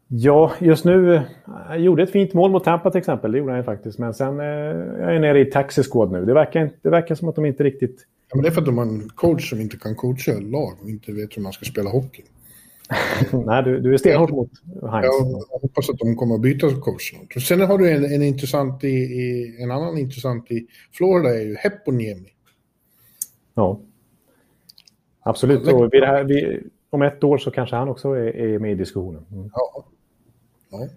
[0.07, 1.21] Ja, just nu.
[1.45, 3.31] Han gjorde ett fint mål mot Tampa till exempel.
[3.31, 3.99] Det gjorde han faktiskt.
[3.99, 6.25] Men sen eh, jag är nere i taxi nu.
[6.25, 8.07] Det verkar, det verkar som att de inte riktigt...
[8.29, 10.73] Ja, men det är för att de har en coach som inte kan coacha lag
[10.81, 12.23] och inte vet hur man ska spela hockey.
[13.45, 14.49] Nej, du, du är stenhård mot
[14.91, 15.07] Heinz.
[15.51, 17.13] Jag hoppas att de kommer att byta coach
[17.47, 21.55] Sen har du en, en intressant i, i, en annan intressant i Florida är ju
[21.55, 22.29] Heponiemi.
[23.55, 23.79] Ja.
[25.19, 25.67] Absolut.
[25.67, 28.75] Och vid här, vid, om ett år så kanske han också är, är med i
[28.75, 29.25] diskussionen.
[29.31, 29.49] Mm.
[29.53, 29.85] Ja.
[30.69, 30.87] Ja.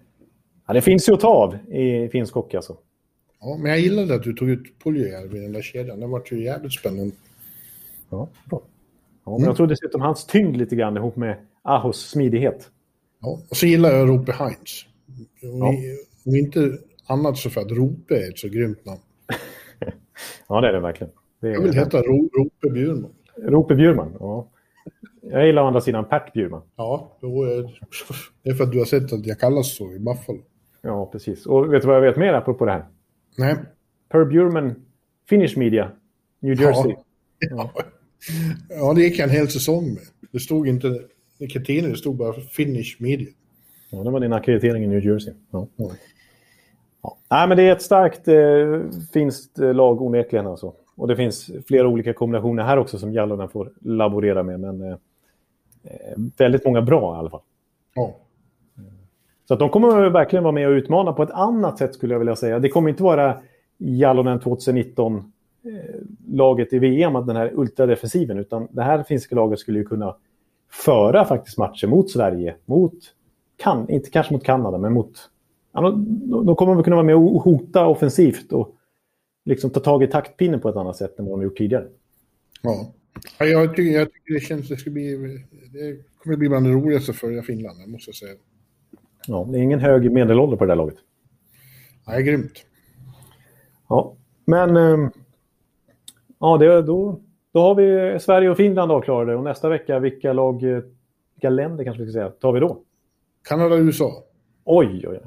[0.67, 2.77] Ja, det finns ju att ta av i finsk hockey alltså.
[3.39, 5.99] ja, men jag gillade att du tog ut Puljujärvi i den där kedjan.
[5.99, 7.15] Det var ju jävligt spännande.
[8.09, 8.61] Ja, bra.
[9.25, 12.69] Ja, men jag tror dessutom hans tyngd lite grann ihop med Ahos smidighet.
[13.19, 13.39] Ja.
[13.49, 14.85] Och så gillar jag Rope Heinz.
[15.41, 15.67] Ja.
[16.25, 18.99] Om, inte annat så för att Rope är ett så grymt namn.
[20.47, 21.13] Ja, det är det verkligen.
[21.39, 23.11] Det Jag vill är heta Ro, Rope Bjurman.
[23.37, 24.17] Rope Bjurman.
[24.19, 24.47] Ja.
[25.21, 26.61] Jag gillar å andra sidan Pat Bjurman.
[26.75, 27.61] Ja, då är,
[28.43, 30.39] det är för att du har sett att jag kallas så i Buffalo.
[30.81, 31.45] Ja, precis.
[31.45, 32.85] Och vet du vad jag vet mer apropå det här?
[33.37, 33.55] Nej.
[34.09, 34.75] Per Bjurman,
[35.29, 35.91] Finnish Media,
[36.39, 36.95] New Jersey.
[37.49, 37.71] Ja.
[38.69, 40.03] ja, det gick en hel säsong med.
[40.31, 41.01] Det stod inte
[41.65, 43.27] tidning, det stod bara Finnish Media.
[43.89, 45.33] Ja, det var din akkreditering i New Jersey.
[45.51, 45.67] Ja.
[45.75, 45.91] Ja.
[47.29, 48.81] Nej, men det är ett starkt eh,
[49.13, 50.47] finskt eh, lag onekligen.
[50.47, 50.73] Alltså.
[50.95, 54.59] Och det finns flera olika kombinationer här också som Jallonen får laborera med.
[54.59, 54.97] Men eh,
[56.37, 57.41] väldigt många bra i alla fall.
[57.95, 58.15] Ja.
[59.47, 62.19] Så att de kommer verkligen vara med och utmana på ett annat sätt skulle jag
[62.19, 62.59] vilja säga.
[62.59, 63.37] Det kommer inte vara
[63.77, 65.21] Jallonen 2019 eh,
[66.27, 70.15] laget i VM, den här ultradefensiven, utan det här finska laget skulle ju kunna
[70.85, 72.93] föra faktiskt matcher mot Sverige, mot,
[73.57, 75.29] kan, inte kanske mot Kanada, men mot...
[76.45, 78.75] De kommer väl kunna vara med och hota offensivt och
[79.45, 81.87] liksom ta tag i taktpinnen på ett annat sätt än vad de gjort tidigare.
[82.61, 82.93] Ja.
[83.39, 85.15] Ja jag, tycker, jag tycker det känns det ska bli...
[85.73, 88.33] Det kommer bli bland det roligaste för Finland, måste jag säga.
[89.27, 90.97] Ja, det är ingen hög medelålder på det där laget.
[92.07, 92.65] Nej, grymt.
[93.89, 94.77] Ja, men...
[94.77, 95.09] ehm,
[96.43, 97.19] Ja, det, då,
[97.53, 99.35] då har vi Sverige och Finland avklarade.
[99.35, 100.83] Och nästa vecka, vilka lag, eh,
[101.35, 102.81] vilka länder kanske vi ska säga, tar vi då?
[103.47, 104.23] Kanada och USA.
[104.63, 105.19] Oj, oj, oj.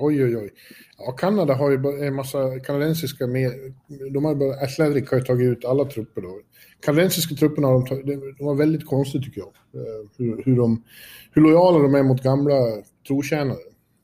[0.00, 0.50] Oj, oj, oj.
[0.98, 3.50] Ja, Kanada har ju en massa kanadensiska med.
[4.12, 6.40] De har bara, Athletic har ju tagit ut alla trupper då.
[6.80, 8.06] Kanadensiska trupperna har de, tagit,
[8.38, 9.48] de var väldigt konstigt tycker jag.
[9.82, 10.82] Eh, Hur, hur, de,
[11.32, 12.54] hur lojala de är mot gamla
[13.08, 13.58] trotjänare.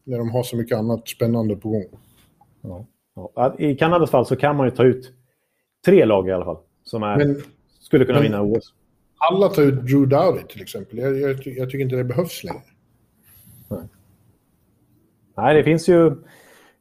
[0.07, 1.85] När de har så mycket annat spännande på gång.
[2.63, 2.87] Ja.
[3.35, 3.57] Ja.
[3.59, 5.13] I Kanadas fall så kan man ju ta ut
[5.87, 6.59] tre lag i alla fall.
[6.85, 7.43] Som är, Men
[7.81, 8.75] skulle kunna vinna OS.
[9.17, 10.99] alla tar ut Drew Dowdy till exempel.
[10.99, 12.63] Jag, jag, jag tycker inte det behövs längre.
[15.37, 16.11] Nej, det finns ju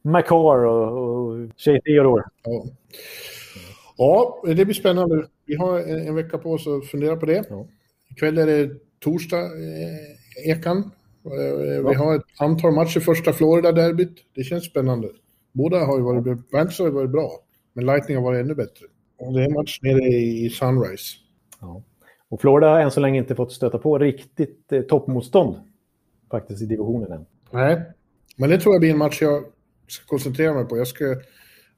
[0.02, 2.24] McCarr och, och Shea Theodore.
[2.44, 2.64] Ja.
[3.96, 5.26] ja, det blir spännande.
[5.46, 7.44] Vi har en, en vecka på oss att fundera på det.
[7.50, 7.66] Ja.
[8.10, 10.90] Ikväll är det torsdag, eh, Ekan.
[11.24, 14.16] Eh, Vi har ett antal matcher första Florida-derbyt.
[14.34, 15.08] Det känns spännande.
[15.52, 17.30] Båda har ju varit, Panthers har ju varit bra,
[17.72, 18.86] men Lightning har varit ännu bättre.
[19.18, 21.16] Och det är en match nere i Sunrise.
[21.60, 21.82] Ja.
[22.28, 25.56] Och Florida har än så länge inte fått stöta på riktigt eh, toppmotstånd
[26.30, 27.26] faktiskt i divisionen än.
[27.50, 27.82] Nej,
[28.36, 29.44] men det tror jag blir en match jag
[29.88, 30.78] ska koncentrera mig på.
[30.78, 31.04] Jag ska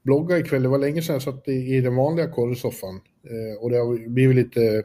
[0.03, 0.63] blogga ikväll.
[0.63, 3.01] Det var länge sedan jag satt i, i den vanliga korrsoffan.
[3.23, 4.83] Eh, och det har blivit lite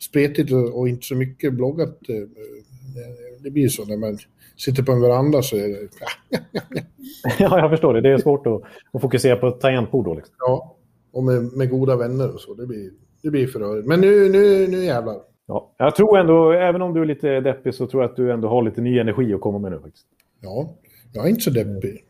[0.00, 1.98] spretigt och, och inte så mycket bloggat.
[2.08, 4.18] Eh, eh, det blir så när man
[4.56, 5.88] sitter på en veranda så är det...
[7.38, 8.00] ja, jag förstår det.
[8.00, 8.62] Det är svårt att,
[8.92, 10.14] att fokusera på ett tangentbord då.
[10.14, 10.34] Liksom.
[10.38, 10.76] Ja,
[11.12, 12.54] och med, med goda vänner och så.
[12.54, 12.90] Det blir,
[13.22, 13.86] det blir för rörigt.
[13.86, 15.16] Men nu, nu, nu jävlar.
[15.46, 18.32] Ja, jag tror ändå, även om du är lite deppig, så tror jag att du
[18.32, 20.06] ändå har lite ny energi att komma med nu faktiskt.
[20.40, 20.76] Ja,
[21.14, 22.04] jag är inte så deppig.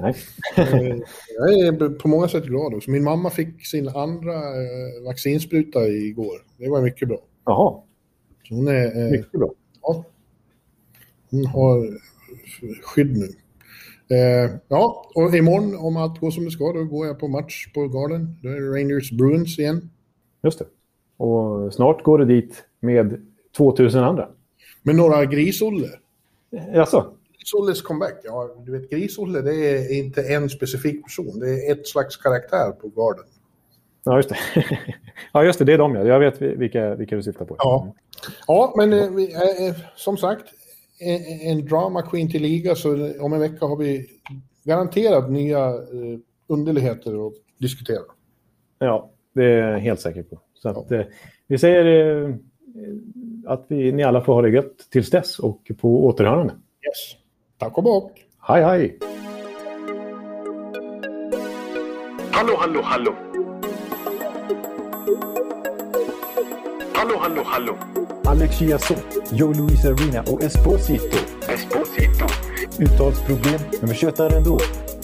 [0.00, 0.14] Nej.
[0.56, 0.96] Eh,
[1.38, 2.90] jag är på många sätt glad också.
[2.90, 6.36] Min mamma fick sin andra eh, vaccinspruta igår.
[6.58, 7.18] Det var mycket bra.
[7.44, 7.80] Jaha,
[8.48, 9.50] Så hon, är, eh, mycket bra.
[9.82, 10.04] ja,
[11.30, 11.98] hon har
[12.82, 13.28] skydd nu.
[14.16, 17.72] Eh, ja, och imorgon om allt går som det ska, då går jag på match
[17.74, 18.36] på Garden.
[18.42, 19.90] Då är det Rangers Bruins igen.
[20.42, 20.66] Just det.
[21.16, 23.26] Och snart går det dit med
[23.56, 24.28] 2000 andra.
[24.82, 25.88] Med några Gris-Olle.
[26.74, 27.12] Jaså?
[27.46, 28.20] Gris-Olles comeback.
[28.24, 31.38] Ja, du vet, Gris-Olle det är inte en specifik person.
[31.38, 33.24] Det är ett slags karaktär på Garden.
[34.04, 34.36] Ja, just det.
[35.32, 35.64] ja, just det.
[35.64, 36.04] Det är de, ja.
[36.04, 37.56] Jag vet vilka, vilka du syftar på.
[37.58, 37.94] Ja,
[38.46, 40.44] ja men eh, eh, eh, som sagt,
[41.00, 44.06] en, en drama queen till liga så om en vecka har vi
[44.64, 48.02] garanterat nya eh, underligheter att diskutera.
[48.78, 50.40] Ja, det är jag helt säker på.
[50.54, 51.02] Så att, eh,
[51.46, 51.84] vi säger
[52.24, 52.34] eh,
[53.46, 56.52] att vi, ni alla får ha det gött tills dess och på återhörande.
[56.52, 57.25] Yes.
[57.58, 58.12] Tack och bock.
[58.40, 58.98] Hej, hej!
[62.30, 63.14] Hallå, hallå, hallå.
[66.94, 67.76] Hallå, hallå, hallå.
[68.24, 68.98] Alex Chiazot,
[69.32, 71.16] Joe Luis Arena och Esposito.
[71.48, 72.26] Esposito.
[72.78, 74.58] Uttalsproblem, men vi tjötar ändå.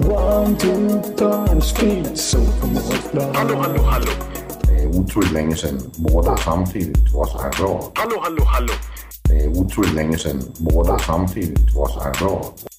[0.00, 3.34] One, two, punch, speed, så på målplan.
[3.34, 4.10] Hallå, hallå, hallå.
[4.62, 7.92] Det er utroligt længe siden mor, der samtidig trods har råd.
[7.96, 8.72] Hallå, hallå, hallå.
[9.28, 12.73] Det er utroligt længe siden mor, der samtidig trods har råd.